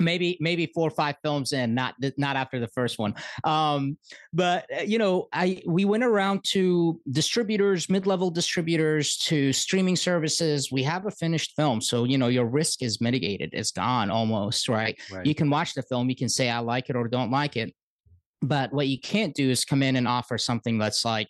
maybe 0.00 0.36
maybe 0.40 0.66
four 0.74 0.88
or 0.88 0.90
five 0.90 1.14
films 1.22 1.52
in 1.52 1.72
not 1.72 1.94
not 2.18 2.34
after 2.34 2.58
the 2.58 2.66
first 2.66 2.98
one 2.98 3.14
um 3.44 3.96
but 4.32 4.66
uh, 4.76 4.82
you 4.82 4.98
know 4.98 5.28
i 5.32 5.62
we 5.68 5.84
went 5.84 6.02
around 6.02 6.42
to 6.42 7.00
distributors 7.12 7.88
mid-level 7.88 8.28
distributors 8.28 9.16
to 9.18 9.52
streaming 9.52 9.94
services 9.94 10.72
we 10.72 10.82
have 10.82 11.06
a 11.06 11.12
finished 11.12 11.52
film 11.54 11.80
so 11.80 12.02
you 12.02 12.18
know 12.18 12.26
your 12.26 12.44
risk 12.44 12.82
is 12.82 13.00
mitigated 13.00 13.50
it's 13.52 13.70
gone 13.70 14.10
almost 14.10 14.68
right, 14.68 14.98
right. 15.12 15.26
you 15.26 15.32
can 15.32 15.48
watch 15.48 15.74
the 15.74 15.82
film 15.82 16.10
you 16.10 16.16
can 16.16 16.28
say 16.28 16.50
i 16.50 16.58
like 16.58 16.90
it 16.90 16.96
or 16.96 17.06
don't 17.06 17.30
like 17.30 17.56
it 17.56 17.72
But 18.44 18.72
what 18.72 18.88
you 18.88 19.00
can't 19.00 19.34
do 19.34 19.50
is 19.50 19.64
come 19.64 19.82
in 19.82 19.96
and 19.96 20.06
offer 20.06 20.36
something 20.36 20.76
that's 20.78 21.04
like, 21.04 21.28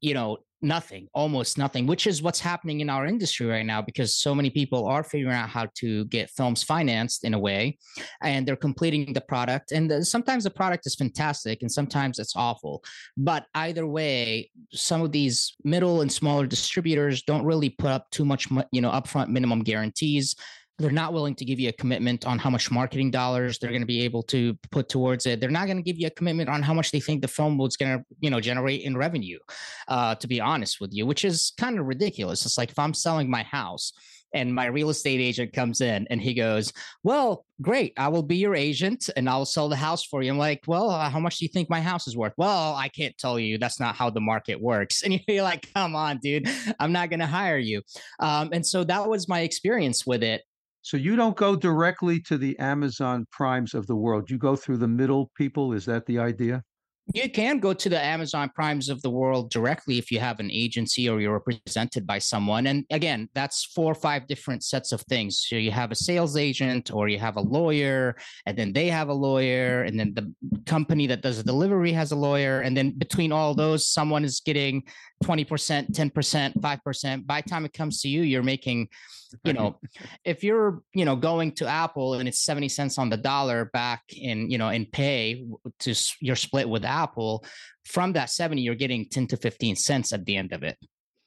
you 0.00 0.14
know, 0.14 0.38
nothing, 0.62 1.08
almost 1.14 1.58
nothing, 1.58 1.86
which 1.86 2.06
is 2.06 2.22
what's 2.22 2.40
happening 2.40 2.80
in 2.80 2.90
our 2.90 3.06
industry 3.06 3.46
right 3.46 3.64
now 3.64 3.80
because 3.80 4.14
so 4.14 4.34
many 4.34 4.50
people 4.50 4.86
are 4.86 5.02
figuring 5.02 5.34
out 5.34 5.48
how 5.48 5.66
to 5.76 6.04
get 6.06 6.30
films 6.30 6.62
financed 6.62 7.24
in 7.24 7.34
a 7.34 7.38
way 7.38 7.78
and 8.22 8.46
they're 8.46 8.56
completing 8.56 9.12
the 9.12 9.20
product. 9.20 9.72
And 9.72 10.06
sometimes 10.06 10.44
the 10.44 10.50
product 10.50 10.86
is 10.86 10.94
fantastic 10.94 11.62
and 11.62 11.70
sometimes 11.70 12.18
it's 12.18 12.36
awful. 12.36 12.84
But 13.16 13.46
either 13.54 13.86
way, 13.86 14.50
some 14.72 15.02
of 15.02 15.12
these 15.12 15.54
middle 15.64 16.00
and 16.00 16.12
smaller 16.12 16.46
distributors 16.46 17.22
don't 17.22 17.44
really 17.44 17.70
put 17.70 17.90
up 17.90 18.10
too 18.10 18.24
much, 18.24 18.48
you 18.72 18.80
know, 18.80 18.90
upfront 18.90 19.28
minimum 19.28 19.60
guarantees 19.60 20.34
they're 20.80 20.90
not 20.90 21.12
willing 21.12 21.34
to 21.36 21.44
give 21.44 21.60
you 21.60 21.68
a 21.68 21.72
commitment 21.72 22.26
on 22.26 22.38
how 22.38 22.50
much 22.50 22.70
marketing 22.70 23.10
dollars 23.10 23.58
they're 23.58 23.70
going 23.70 23.82
to 23.82 23.86
be 23.86 24.02
able 24.02 24.22
to 24.24 24.54
put 24.70 24.88
towards 24.88 25.26
it. 25.26 25.40
They're 25.40 25.50
not 25.50 25.66
going 25.66 25.76
to 25.76 25.82
give 25.82 25.98
you 25.98 26.06
a 26.06 26.10
commitment 26.10 26.48
on 26.48 26.62
how 26.62 26.74
much 26.74 26.90
they 26.90 27.00
think 27.00 27.22
the 27.22 27.28
film 27.28 27.58
was 27.58 27.76
going 27.76 27.98
to 27.98 28.04
you 28.20 28.30
know 28.30 28.40
generate 28.40 28.82
in 28.82 28.96
revenue 28.96 29.38
uh, 29.88 30.14
to 30.16 30.26
be 30.26 30.40
honest 30.40 30.80
with 30.80 30.92
you 30.92 31.06
which 31.06 31.24
is 31.24 31.52
kind 31.58 31.78
of 31.78 31.86
ridiculous. 31.86 32.44
It's 32.46 32.58
like 32.58 32.70
if 32.70 32.78
i'm 32.78 32.94
selling 32.94 33.30
my 33.30 33.42
house 33.42 33.92
and 34.32 34.54
my 34.54 34.66
real 34.66 34.90
estate 34.90 35.20
agent 35.20 35.52
comes 35.52 35.80
in 35.80 36.06
and 36.08 36.20
he 36.20 36.34
goes 36.34 36.72
well 37.02 37.44
great 37.60 37.92
i 37.96 38.06
will 38.06 38.22
be 38.22 38.36
your 38.36 38.54
agent 38.54 39.10
and 39.16 39.28
i'll 39.28 39.44
sell 39.44 39.68
the 39.68 39.76
house 39.76 40.04
for 40.04 40.22
you. 40.22 40.30
I'm 40.30 40.38
like 40.38 40.62
well 40.66 40.90
uh, 40.90 41.10
how 41.10 41.20
much 41.20 41.38
do 41.38 41.44
you 41.44 41.48
think 41.48 41.68
my 41.68 41.80
house 41.80 42.06
is 42.06 42.16
worth? 42.16 42.32
Well 42.36 42.74
i 42.74 42.88
can't 42.88 43.16
tell 43.18 43.38
you. 43.38 43.58
That's 43.58 43.80
not 43.80 43.96
how 43.96 44.10
the 44.10 44.20
market 44.20 44.60
works. 44.60 45.02
And 45.10 45.20
you're 45.26 45.42
like 45.42 45.72
come 45.74 45.96
on 45.96 46.18
dude. 46.18 46.48
I'm 46.78 46.92
not 46.92 47.10
going 47.10 47.20
to 47.20 47.26
hire 47.26 47.58
you. 47.58 47.82
Um, 48.20 48.50
and 48.52 48.64
so 48.64 48.84
that 48.84 49.08
was 49.08 49.28
my 49.28 49.40
experience 49.40 50.06
with 50.06 50.22
it 50.22 50.42
so 50.82 50.96
you 50.96 51.16
don't 51.16 51.36
go 51.36 51.56
directly 51.56 52.20
to 52.20 52.38
the 52.38 52.58
Amazon 52.58 53.26
primes 53.30 53.74
of 53.74 53.86
the 53.86 53.96
world. 53.96 54.30
You 54.30 54.38
go 54.38 54.56
through 54.56 54.78
the 54.78 54.88
middle 54.88 55.30
people. 55.36 55.72
Is 55.72 55.84
that 55.86 56.06
the 56.06 56.18
idea? 56.18 56.62
You 57.12 57.28
can 57.28 57.58
go 57.58 57.72
to 57.72 57.88
the 57.88 58.00
Amazon 58.00 58.50
primes 58.54 58.88
of 58.88 59.02
the 59.02 59.10
world 59.10 59.50
directly 59.50 59.98
if 59.98 60.12
you 60.12 60.20
have 60.20 60.38
an 60.38 60.48
agency 60.50 61.08
or 61.08 61.20
you're 61.20 61.42
represented 61.44 62.06
by 62.06 62.20
someone. 62.20 62.68
And 62.68 62.84
again, 62.90 63.28
that's 63.34 63.64
four 63.64 63.90
or 63.90 63.96
five 63.96 64.28
different 64.28 64.62
sets 64.62 64.92
of 64.92 65.00
things. 65.02 65.44
So 65.48 65.56
you 65.56 65.72
have 65.72 65.90
a 65.90 65.96
sales 65.96 66.36
agent 66.36 66.92
or 66.92 67.08
you 67.08 67.18
have 67.18 67.36
a 67.36 67.40
lawyer, 67.40 68.14
and 68.46 68.56
then 68.56 68.72
they 68.72 68.86
have 68.88 69.08
a 69.08 69.14
lawyer, 69.14 69.82
and 69.82 69.98
then 69.98 70.14
the 70.14 70.32
company 70.66 71.08
that 71.08 71.22
does 71.22 71.38
the 71.38 71.42
delivery 71.42 71.92
has 71.92 72.12
a 72.12 72.16
lawyer. 72.16 72.60
And 72.60 72.76
then 72.76 72.92
between 72.96 73.32
all 73.32 73.54
those, 73.54 73.88
someone 73.88 74.24
is 74.24 74.40
getting 74.44 74.84
20%, 75.24 75.92
10%, 75.92 76.54
5%. 76.54 77.26
By 77.26 77.40
the 77.40 77.48
time 77.48 77.64
it 77.64 77.72
comes 77.72 78.00
to 78.02 78.08
you, 78.08 78.22
you're 78.22 78.42
making 78.42 78.88
you 79.44 79.52
know 79.52 79.78
if 80.24 80.42
you're 80.42 80.82
you 80.92 81.04
know 81.04 81.14
going 81.14 81.52
to 81.52 81.64
apple 81.64 82.14
and 82.14 82.28
it's 82.28 82.40
70 82.40 82.68
cents 82.68 82.98
on 82.98 83.10
the 83.10 83.16
dollar 83.16 83.66
back 83.66 84.02
in 84.08 84.50
you 84.50 84.58
know 84.58 84.70
in 84.70 84.84
pay 84.86 85.46
to 85.78 85.94
your 86.18 86.34
split 86.34 86.68
with 86.68 86.84
apple 86.84 87.44
from 87.84 88.14
that 88.14 88.28
70 88.28 88.60
you're 88.60 88.74
getting 88.74 89.08
10 89.08 89.28
to 89.28 89.36
15 89.36 89.76
cents 89.76 90.12
at 90.12 90.24
the 90.24 90.36
end 90.36 90.52
of 90.52 90.64
it. 90.64 90.76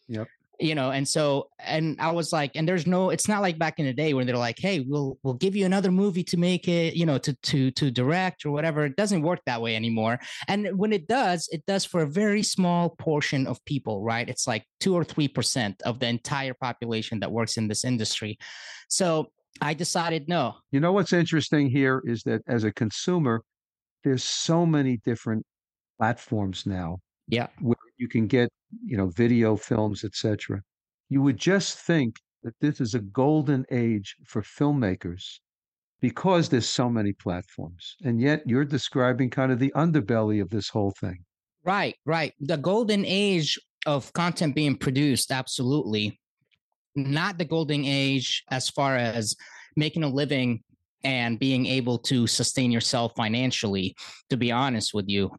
Yep 0.10 0.28
you 0.60 0.76
know 0.76 0.92
and 0.92 1.08
so 1.08 1.50
and 1.60 2.00
i 2.00 2.12
was 2.12 2.32
like 2.32 2.52
and 2.56 2.68
there's 2.68 2.86
no 2.86 3.10
it's 3.10 3.28
not 3.28 3.42
like 3.42 3.58
back 3.58 3.80
in 3.80 3.86
the 3.86 3.94
day 3.94 4.14
when 4.14 4.28
they're 4.28 4.38
like 4.38 4.60
hey 4.60 4.82
we'll 4.88 5.18
we'll 5.24 5.34
give 5.34 5.56
you 5.56 5.66
another 5.66 5.92
movie 5.92 6.24
to 6.24 6.38
make 6.38 6.68
it 6.68 6.96
you 6.96 7.06
know 7.06 7.18
to 7.18 7.34
to 7.42 7.72
to 7.72 7.92
direct 7.92 8.46
or 8.46 8.52
whatever. 8.52 8.86
It 8.86 8.96
doesn't 8.96 9.22
work 9.22 9.40
that 9.46 9.62
way 9.62 9.76
anymore. 9.76 10.20
And 10.48 10.78
when 10.78 10.94
it 10.94 11.08
does 11.08 11.48
it 11.52 11.66
does 11.66 11.86
for 11.86 12.02
a 12.02 12.08
very 12.08 12.44
small 12.44 12.90
portion 12.90 13.48
of 13.48 13.64
people 13.66 14.02
right? 14.02 14.28
It's 14.28 14.48
like 14.48 14.66
2 14.80 14.96
or 14.96 15.06
3% 15.06 15.82
of 15.84 16.00
the 16.00 16.08
entire 16.08 16.54
population 16.54 17.20
that 17.20 17.32
works 17.32 17.58
in 17.58 17.68
this 17.68 17.86
industry. 17.86 18.38
So 18.90 19.28
i 19.62 19.74
decided 19.74 20.28
no. 20.28 20.56
You 20.72 20.80
know 20.80 20.92
what's 20.92 21.14
interesting 21.14 21.70
here 21.70 22.02
is 22.06 22.24
that 22.24 22.42
as 22.48 22.64
a 22.64 22.72
consumer 22.72 23.44
there's 24.04 24.24
so 24.24 24.66
many 24.66 24.98
different 24.98 25.46
platforms 25.98 26.66
now 26.66 26.98
yeah. 27.28 27.48
where 27.62 27.78
you 27.98 28.08
can 28.08 28.28
get 28.28 28.50
you 28.84 28.98
know, 28.98 29.08
video 29.08 29.56
films, 29.56 30.04
etc. 30.04 30.62
You 31.10 31.22
would 31.22 31.38
just 31.38 31.78
think 31.80 32.20
that 32.44 32.54
this 32.60 32.82
is 32.82 32.96
a 32.96 33.00
golden 33.00 33.66
age 33.72 34.16
for 34.26 34.42
filmmakers 34.42 35.40
because 36.02 36.50
there's 36.50 36.68
so 36.68 36.90
many 36.90 37.14
platforms. 37.14 37.96
And 38.04 38.20
yet 38.20 38.44
you're 38.46 38.66
describing 38.66 39.30
kind 39.30 39.52
of 39.52 39.60
the 39.60 39.72
underbelly 39.76 40.42
of 40.42 40.50
this 40.50 40.70
whole 40.70 40.94
thing. 41.00 41.24
Right, 41.64 41.96
right. 42.06 42.34
The 42.42 42.58
golden 42.58 43.06
age 43.06 43.58
of 43.86 44.12
content 44.14 44.56
being 44.56 44.76
produced, 44.76 45.32
absolutely. 45.32 46.20
Not 46.96 47.38
the 47.38 47.46
golden 47.46 47.86
age 47.86 48.44
as 48.52 48.70
far 48.70 48.98
as 48.98 49.36
making 49.78 50.04
a 50.04 50.10
living 50.10 50.62
and 51.06 51.40
being 51.40 51.66
able 51.66 51.98
to 52.00 52.28
sustain 52.28 52.72
yourself 52.72 53.14
financially, 53.16 53.96
to 54.30 54.38
be 54.38 54.52
honest 54.52 54.94
with 54.94 55.06
you 55.08 55.32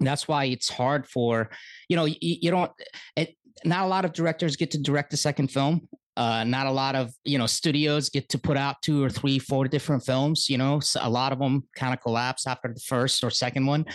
that's 0.00 0.28
why 0.28 0.44
it's 0.44 0.68
hard 0.68 1.06
for 1.06 1.50
you 1.88 1.96
know 1.96 2.04
you, 2.04 2.16
you 2.20 2.50
don't 2.50 2.70
it, 3.16 3.36
not 3.64 3.84
a 3.84 3.88
lot 3.88 4.04
of 4.04 4.12
directors 4.12 4.56
get 4.56 4.70
to 4.72 4.78
direct 4.78 5.12
a 5.12 5.16
second 5.16 5.48
film. 5.48 5.88
Uh, 6.14 6.44
not 6.44 6.66
a 6.66 6.70
lot 6.70 6.94
of 6.94 7.10
you 7.24 7.38
know 7.38 7.46
studios 7.46 8.10
get 8.10 8.28
to 8.28 8.38
put 8.38 8.58
out 8.58 8.76
two 8.82 9.02
or 9.02 9.08
three 9.08 9.38
four 9.38 9.66
different 9.66 10.04
films 10.04 10.46
you 10.50 10.58
know? 10.58 10.78
So 10.78 11.00
a 11.02 11.08
lot 11.08 11.32
of 11.32 11.38
them 11.38 11.66
kind 11.74 11.94
of 11.94 12.02
collapse 12.02 12.46
after 12.46 12.68
the 12.68 12.80
first 12.80 13.24
or 13.24 13.30
second 13.30 13.64
one 13.64 13.86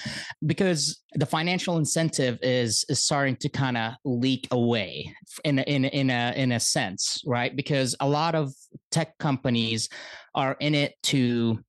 because 0.43 1.03
the 1.13 1.27
financial 1.27 1.77
incentive 1.77 2.39
is 2.41 2.85
is 2.89 2.99
starting 3.03 3.35
to 3.35 3.49
kind 3.49 3.77
of 3.77 3.93
leak 4.03 4.47
away 4.49 5.13
in 5.45 5.59
in 5.59 5.85
in 5.85 6.09
a 6.09 6.33
in 6.35 6.53
a 6.53 6.59
sense 6.59 7.21
right? 7.23 7.55
Because 7.55 7.95
a 7.99 8.09
lot 8.09 8.33
of 8.33 8.51
tech 8.89 9.15
companies 9.19 9.87
are 10.33 10.57
in 10.59 10.73
it 10.73 10.95
to 11.03 11.59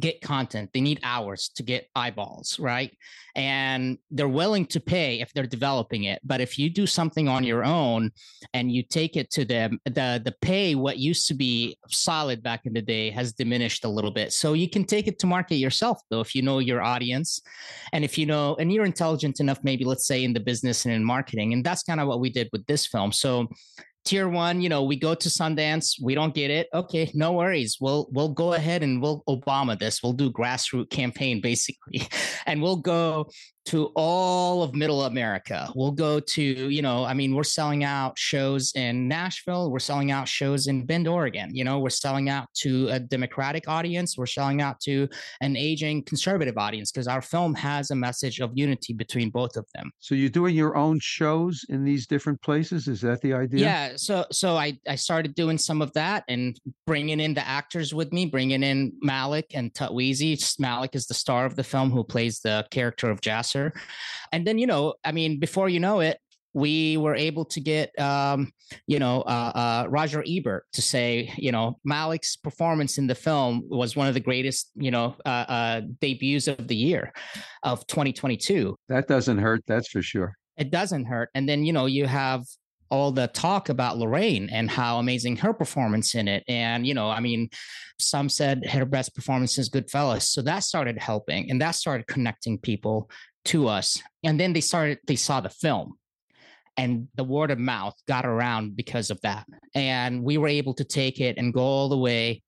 get 0.00 0.20
content 0.20 0.70
they 0.72 0.80
need 0.80 1.00
hours 1.02 1.50
to 1.54 1.62
get 1.62 1.88
eyeballs 1.94 2.58
right? 2.58 2.96
And 3.36 3.98
they're 4.12 4.28
willing 4.28 4.66
to 4.66 4.80
pay 4.80 5.20
if 5.20 5.32
they're 5.32 5.46
developing 5.46 6.04
it 6.04 6.20
but 6.24 6.40
if 6.40 6.58
you 6.58 6.70
do 6.70 6.86
something 6.86 7.28
on 7.28 7.44
your 7.44 7.64
own 7.64 8.10
and 8.52 8.70
you 8.70 8.82
take 8.82 9.16
it 9.16 9.30
to 9.32 9.44
them 9.44 9.78
the 9.84 10.20
the 10.24 10.34
pay 10.40 10.74
what 10.74 10.98
used 10.98 11.26
to 11.28 11.34
be 11.34 11.76
solid 11.88 12.42
back 12.42 12.66
in 12.66 12.72
the 12.72 12.82
day 12.82 13.10
has 13.10 13.32
diminished 13.32 13.84
a 13.84 13.88
little 13.88 14.10
bit. 14.10 14.32
So 14.32 14.52
you 14.52 14.68
can 14.68 14.84
take 14.84 15.06
it 15.06 15.18
to 15.20 15.26
market 15.26 15.56
yourself 15.56 15.98
though 16.10 16.20
if 16.20 16.34
you 16.34 16.42
know 16.42 16.58
your 16.58 16.82
audience. 16.82 17.40
And 17.92 18.04
if 18.04 18.16
you 18.18 18.26
know 18.26 18.56
and 18.56 18.72
you're 18.72 18.84
intelligent 18.84 19.40
enough 19.40 19.60
maybe 19.62 19.84
let's 19.84 20.06
say 20.06 20.24
in 20.24 20.32
the 20.32 20.40
business 20.40 20.84
and 20.84 20.94
in 20.94 21.04
marketing 21.04 21.52
and 21.52 21.64
that's 21.64 21.82
kind 21.82 22.00
of 22.00 22.08
what 22.08 22.20
we 22.20 22.30
did 22.30 22.48
with 22.52 22.64
this 22.66 22.86
film. 22.86 23.12
So 23.12 23.48
tier 24.04 24.28
one, 24.28 24.60
you 24.60 24.68
know, 24.68 24.84
we 24.84 24.96
go 24.96 25.14
to 25.14 25.28
Sundance, 25.28 25.94
we 26.00 26.14
don't 26.14 26.34
get 26.34 26.50
it. 26.50 26.68
Okay, 26.74 27.10
no 27.14 27.32
worries. 27.32 27.78
We'll 27.80 28.08
we'll 28.12 28.32
go 28.32 28.54
ahead 28.54 28.82
and 28.82 29.00
we'll 29.00 29.22
Obama 29.28 29.78
this. 29.78 30.02
We'll 30.02 30.12
do 30.12 30.30
grassroots 30.30 30.90
campaign 30.90 31.40
basically, 31.40 32.02
and 32.46 32.62
we'll 32.62 32.76
go 32.76 33.28
to 33.66 33.86
all 33.94 34.62
of 34.62 34.74
middle 34.74 35.04
America. 35.04 35.68
We'll 35.74 35.92
go 35.92 36.20
to, 36.20 36.42
you 36.42 36.82
know, 36.82 37.04
I 37.04 37.14
mean, 37.14 37.34
we're 37.34 37.44
selling 37.44 37.84
out 37.84 38.18
shows 38.18 38.72
in 38.74 39.08
Nashville, 39.08 39.70
we're 39.70 39.78
selling 39.78 40.10
out 40.10 40.28
shows 40.28 40.66
in 40.66 40.84
Bend, 40.84 41.08
Oregon. 41.08 41.54
You 41.54 41.64
know, 41.64 41.78
we're 41.78 41.90
selling 41.90 42.28
out 42.28 42.48
to 42.58 42.88
a 42.88 43.00
Democratic 43.00 43.68
audience, 43.68 44.16
we're 44.16 44.26
selling 44.26 44.60
out 44.60 44.80
to 44.80 45.08
an 45.40 45.56
aging 45.56 46.04
conservative 46.04 46.58
audience 46.58 46.90
because 46.90 47.08
our 47.08 47.22
film 47.22 47.54
has 47.54 47.90
a 47.90 47.94
message 47.94 48.40
of 48.40 48.50
unity 48.54 48.92
between 48.92 49.30
both 49.30 49.56
of 49.56 49.66
them. 49.74 49.90
So 50.00 50.14
you're 50.14 50.30
doing 50.30 50.54
your 50.54 50.76
own 50.76 50.98
shows 51.00 51.64
in 51.68 51.84
these 51.84 52.06
different 52.06 52.40
places? 52.42 52.88
Is 52.88 53.00
that 53.00 53.20
the 53.20 53.32
idea? 53.32 53.60
Yeah. 53.60 53.92
So 53.96 54.26
so 54.30 54.56
I 54.56 54.78
I 54.88 54.96
started 54.96 55.34
doing 55.34 55.58
some 55.58 55.82
of 55.82 55.92
that 55.94 56.24
and 56.28 56.58
bringing 56.86 57.20
in 57.20 57.34
the 57.34 57.46
actors 57.46 57.94
with 57.94 58.12
me, 58.12 58.26
bringing 58.26 58.62
in 58.62 58.92
Malek 59.00 59.52
and 59.54 59.72
Tatweezy. 59.72 60.34
Malek 60.58 60.94
is 60.94 61.06
the 61.06 61.14
star 61.14 61.46
of 61.46 61.56
the 61.56 61.64
film 61.64 61.90
who 61.90 62.04
plays 62.04 62.40
the 62.40 62.66
character 62.70 63.10
of 63.10 63.20
Jacir 63.54 63.72
and 64.32 64.46
then, 64.46 64.58
you 64.58 64.66
know, 64.66 64.94
I 65.04 65.12
mean, 65.12 65.38
before 65.38 65.68
you 65.68 65.80
know 65.80 66.00
it, 66.00 66.18
we 66.54 66.96
were 66.96 67.16
able 67.16 67.44
to 67.44 67.60
get, 67.60 67.96
um, 68.00 68.52
you 68.86 69.00
know, 69.00 69.22
uh, 69.22 69.52
uh, 69.84 69.86
Roger 69.88 70.24
Ebert 70.26 70.66
to 70.72 70.82
say, 70.82 71.32
you 71.36 71.50
know, 71.50 71.78
Malek's 71.84 72.36
performance 72.36 72.96
in 72.96 73.08
the 73.08 73.14
film 73.14 73.64
was 73.68 73.96
one 73.96 74.06
of 74.06 74.14
the 74.14 74.20
greatest, 74.20 74.70
you 74.76 74.90
know, 74.90 75.16
uh, 75.24 75.28
uh 75.28 75.80
debuts 76.00 76.46
of 76.46 76.68
the 76.68 76.76
year 76.76 77.12
of 77.64 77.84
2022. 77.88 78.76
That 78.88 79.08
doesn't 79.08 79.38
hurt. 79.38 79.64
That's 79.66 79.88
for 79.88 80.00
sure. 80.00 80.36
It 80.56 80.70
doesn't 80.70 81.06
hurt. 81.06 81.30
And 81.34 81.48
then, 81.48 81.64
you 81.64 81.72
know, 81.72 81.86
you 81.86 82.06
have 82.06 82.44
all 82.90 83.10
the 83.10 83.26
talk 83.28 83.68
about 83.68 83.98
Lorraine 83.98 84.48
and 84.50 84.70
how 84.70 84.98
amazing 84.98 85.36
her 85.38 85.52
performance 85.52 86.14
in 86.14 86.28
it. 86.28 86.44
And, 86.46 86.86
you 86.86 86.94
know, 86.94 87.10
I 87.10 87.18
mean, 87.18 87.48
some 87.98 88.28
said 88.28 88.66
her 88.66 88.84
best 88.84 89.14
performance 89.16 89.58
is 89.58 89.68
Goodfellas. 89.70 90.22
So 90.22 90.42
that 90.42 90.62
started 90.62 90.98
helping 90.98 91.50
and 91.50 91.60
that 91.60 91.72
started 91.72 92.06
connecting 92.06 92.58
people 92.58 93.10
to 93.46 93.68
us. 93.68 94.02
And 94.22 94.38
then 94.38 94.52
they 94.52 94.60
started, 94.60 94.98
they 95.06 95.16
saw 95.16 95.40
the 95.40 95.50
film 95.50 95.98
and 96.76 97.08
the 97.14 97.24
word 97.24 97.50
of 97.50 97.58
mouth 97.58 97.94
got 98.08 98.26
around 98.26 98.76
because 98.76 99.10
of 99.10 99.20
that. 99.22 99.46
And 99.74 100.22
we 100.22 100.38
were 100.38 100.48
able 100.48 100.74
to 100.74 100.84
take 100.84 101.20
it 101.20 101.38
and 101.38 101.54
go 101.54 101.60
all 101.60 101.88
the 101.88 101.98
way 101.98 102.42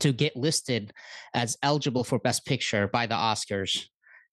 to 0.00 0.12
get 0.12 0.36
listed 0.36 0.92
as 1.34 1.56
eligible 1.62 2.04
for 2.04 2.18
Best 2.18 2.46
Picture 2.46 2.88
by 2.88 3.06
the 3.06 3.14
Oscars 3.14 3.86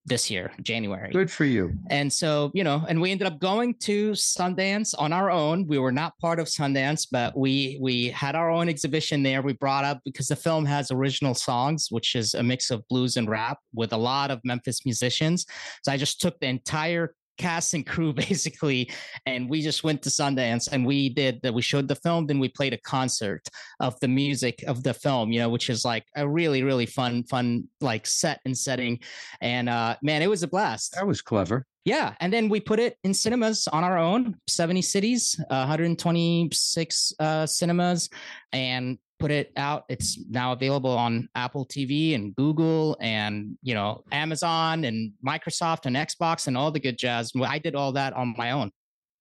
this 0.10 0.30
year, 0.30 0.52
January. 0.62 1.12
Good 1.12 1.32
for 1.32 1.46
you. 1.46 1.72
And 1.90 2.12
so, 2.12 2.52
you 2.54 2.64
know, 2.64 2.84
and 2.90 3.00
we 3.00 3.12
ended 3.12 3.28
up 3.28 3.40
going 3.40 3.76
to 3.76 4.12
Sundance 4.12 4.94
on 4.98 5.14
our 5.14 5.32
own. 5.32 5.68
We 5.68 5.78
were 5.78 5.92
not 5.92 6.18
part 6.20 6.40
of 6.40 6.48
Sundance, 6.48 7.08
but 7.10 7.38
we 7.38 7.78
we 7.80 8.10
had 8.10 8.36
our 8.36 8.50
own 8.50 8.68
exhibition 8.68 9.24
there. 9.24 9.42
We 9.42 9.54
brought 9.54 9.86
up 9.86 10.02
because 10.04 10.28
the 10.28 10.36
film 10.36 10.66
has 10.66 10.92
original 10.92 11.34
songs, 11.34 11.88
which 11.90 12.16
is 12.16 12.34
a 12.34 12.44
mix 12.44 12.72
of 12.72 12.86
blues 12.90 13.16
and 13.16 13.30
rap 13.30 13.60
with 13.74 13.94
a 13.94 13.98
lot 13.98 14.32
of 14.32 14.42
Memphis 14.44 14.86
musicians. 14.86 15.46
So 15.84 15.92
I 15.92 15.98
just 15.98 16.20
took 16.20 16.40
the 16.40 16.48
entire 16.48 17.14
cast 17.40 17.74
and 17.74 17.88
crew 17.88 18.14
basically 18.28 18.92
and 19.26 19.50
we 19.50 19.62
just 19.62 19.84
went 19.84 20.02
to 20.04 20.10
sundance 20.10 20.70
and 20.72 20.86
we 20.86 21.10
did 21.10 21.40
that 21.42 21.54
we 21.54 21.62
showed 21.62 21.88
the 21.88 21.96
film 21.96 22.28
then 22.28 22.38
we 22.38 22.48
played 22.50 22.74
a 22.74 22.78
concert 22.82 23.42
of 23.80 24.00
the 24.02 24.08
music 24.08 24.64
of 24.68 24.84
the 24.84 24.94
film 24.94 25.32
you 25.32 25.40
know 25.40 25.50
which 25.50 25.70
is 25.72 25.84
like 25.84 26.06
a 26.18 26.28
really 26.28 26.62
really 26.62 26.86
fun 26.86 27.24
fun 27.24 27.64
like 27.82 28.06
set 28.06 28.40
and 28.46 28.56
setting 28.56 29.00
and 29.42 29.68
uh 29.70 29.96
man 30.04 30.22
it 30.22 30.30
was 30.30 30.44
a 30.44 30.48
blast 30.48 30.94
That 30.96 31.08
was 31.08 31.22
clever. 31.22 31.66
yeah 31.86 32.14
and 32.20 32.32
then 32.32 32.50
we 32.50 32.60
put 32.60 32.80
it 32.80 32.98
in 33.04 33.14
cinemas 33.14 33.68
on 33.72 33.84
our 33.84 33.98
own 33.98 34.36
70 34.48 34.82
cities 34.82 35.40
uh, 35.50 35.66
126 35.66 37.14
uh, 37.20 37.46
cinemas 37.46 38.10
and 38.52 38.98
put 39.20 39.32
it 39.32 39.52
out 39.58 39.84
it's 39.90 40.20
now 40.30 40.52
available 40.54 40.90
on 40.90 41.28
apple 41.36 41.66
tv 41.66 42.16
and 42.16 42.36
google 42.36 42.98
and 43.02 43.58
you 43.62 43.74
know 43.74 44.04
amazon 44.12 44.86
and 44.86 45.12
microsoft 45.26 45.86
and 45.86 45.96
xbox 45.96 46.48
and 46.48 46.58
all 46.58 46.72
the 46.72 46.80
good 46.80 46.98
jazz 46.98 47.32
i 47.44 47.60
did 47.60 47.76
all 47.76 47.92
that 47.92 48.14
on 48.14 48.34
my 48.38 48.52
own 48.52 48.72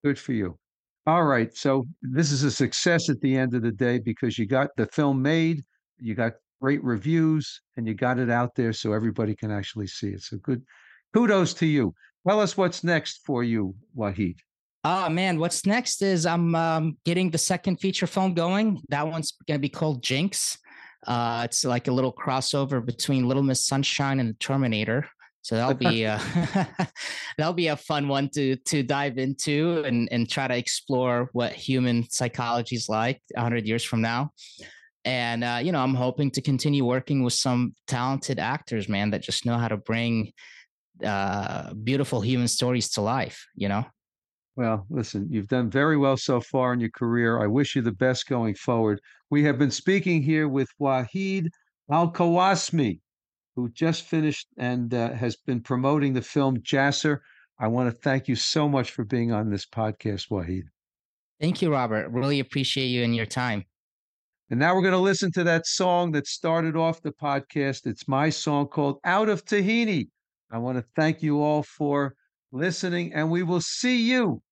Good 0.05 0.19
for 0.19 0.33
you. 0.33 0.57
All 1.07 1.25
right. 1.25 1.55
So 1.57 1.87
this 2.03 2.31
is 2.31 2.45
a 2.45 2.51
success 2.51 3.09
at 3.09 3.21
the 3.21 3.37
end 3.37 3.55
of 3.55 3.63
the 3.63 3.73
day 3.73 3.99
because 3.99 4.39
you 4.39 4.47
got 4.47 4.71
the 4.77 4.87
film 4.87 5.21
made, 5.21 5.65
you 5.99 6.15
got 6.15 6.35
great 6.61 6.83
reviews, 6.85 7.61
and 7.77 7.87
you 7.87 7.95
got 7.95 8.19
it 8.19 8.31
out 8.31 8.55
there 8.55 8.73
so 8.73 8.93
everybody 8.93 9.35
can 9.35 9.51
actually 9.51 9.87
see 9.87 10.09
it. 10.09 10.23
So 10.23 10.37
good. 10.39 10.63
Kudos 11.15 11.55
to 11.55 11.67
you. 11.67 11.95
Tell 12.27 12.41
us 12.41 12.57
what's 12.57 12.85
next 12.85 13.23
for 13.25 13.43
you, 13.43 13.75
Waheed. 13.97 14.37
Oh 14.91 15.11
man, 15.11 15.39
what's 15.39 15.67
next 15.67 16.01
is 16.01 16.25
I'm 16.25 16.55
um, 16.55 16.97
getting 17.05 17.31
the 17.31 17.37
second 17.37 17.77
feature 17.77 18.07
film 18.07 18.33
going. 18.33 18.81
That 18.89 19.07
one's 19.07 19.35
going 19.47 19.59
to 19.59 19.61
be 19.61 19.69
called 19.69 20.03
Jinx. 20.03 20.57
Uh, 21.07 21.43
it's 21.45 21.63
like 21.63 21.89
a 21.89 21.93
little 21.93 22.11
crossover 22.11 22.83
between 22.83 23.29
Little 23.29 23.43
Miss 23.43 23.67
Sunshine 23.67 24.19
and 24.19 24.41
Terminator. 24.41 25.07
So 25.43 25.57
that'll 25.57 25.75
be 25.75 26.07
uh, 26.07 26.19
that'll 27.37 27.53
be 27.53 27.67
a 27.67 27.77
fun 27.77 28.09
one 28.09 28.31
to 28.31 28.57
to 28.57 28.83
dive 28.83 29.19
into 29.19 29.83
and 29.83 30.09
and 30.11 30.27
try 30.27 30.49
to 30.49 30.57
explore 30.57 31.29
what 31.35 31.53
human 31.53 32.09
psychology 32.09 32.77
is 32.77 32.89
like 32.89 33.21
hundred 33.37 33.67
years 33.67 33.85
from 33.85 34.01
now. 34.01 34.31
And 35.05 35.45
uh, 35.45 35.61
you 35.63 35.71
know, 35.71 35.83
I'm 35.83 35.97
hoping 35.97 36.31
to 36.31 36.41
continue 36.41 36.87
working 36.87 37.23
with 37.25 37.35
some 37.35 37.75
talented 37.87 38.39
actors, 38.39 38.89
man, 38.89 39.11
that 39.11 39.21
just 39.21 39.45
know 39.45 39.59
how 39.59 39.69
to 39.69 39.77
bring 39.77 40.33
uh, 41.05 41.75
beautiful 41.75 42.23
human 42.23 42.49
stories 42.49 42.89
to 42.93 43.03
life. 43.03 43.47
You 43.55 43.69
know. 43.69 43.85
Well, 44.59 44.87
listen, 44.91 45.29
you've 45.31 45.47
done 45.47 45.71
very 45.71 45.97
well 45.97 46.17
so 46.17 46.41
far 46.41 46.73
in 46.73 46.81
your 46.81 46.91
career. 46.91 47.41
I 47.41 47.47
wish 47.47 47.77
you 47.77 47.83
the 47.83 47.93
best 47.93 48.27
going 48.27 48.57
forward. 48.57 49.01
We 49.31 49.45
have 49.45 49.57
been 49.57 49.71
speaking 49.71 50.21
here 50.21 50.49
with 50.49 50.69
Wahid 50.81 51.47
Al 51.93 52.11
Kawasmi, 52.11 52.99
who 53.55 53.69
just 53.69 54.03
finished 54.03 54.49
and 54.59 54.93
uh, 54.93 55.13
has 55.13 55.37
been 55.37 55.61
promoting 55.61 56.13
the 56.13 56.23
film 56.23 56.61
Jacir. 56.61 57.21
I 57.61 57.69
want 57.69 57.89
to 57.89 57.97
thank 58.01 58.27
you 58.27 58.35
so 58.35 58.69
much 58.69 58.91
for 58.91 59.05
being 59.05 59.31
on 59.31 59.49
this 59.49 59.65
podcast, 59.65 60.29
Waheed. 60.29 60.65
Thank 61.41 61.63
you, 61.63 61.71
Robert. 61.71 62.11
Really 62.11 62.41
appreciate 62.41 62.87
you 62.87 63.05
and 63.05 63.15
your 63.15 63.27
time. 63.27 63.63
And 64.51 64.59
now 64.59 64.75
we're 64.75 64.83
going 64.83 64.91
to 64.91 64.99
listen 64.99 65.31
to 65.35 65.45
that 65.45 65.69
song 65.69 66.11
that 66.13 66.27
started 66.27 66.75
off 66.75 67.01
the 67.01 67.13
podcast. 67.13 67.87
It's 67.87 68.09
my 68.09 68.29
song 68.29 68.67
called 68.67 68.99
Out 69.05 69.29
of 69.29 69.45
Tahini. 69.45 70.09
I 70.51 70.59
want 70.59 70.79
to 70.79 70.85
thank 70.97 71.23
you 71.23 71.45
all 71.45 71.63
for 71.63 72.17
listening, 72.51 73.13
and 73.15 73.31
we 73.31 73.45
will 73.45 73.61
see 73.61 74.03
you 74.11 74.43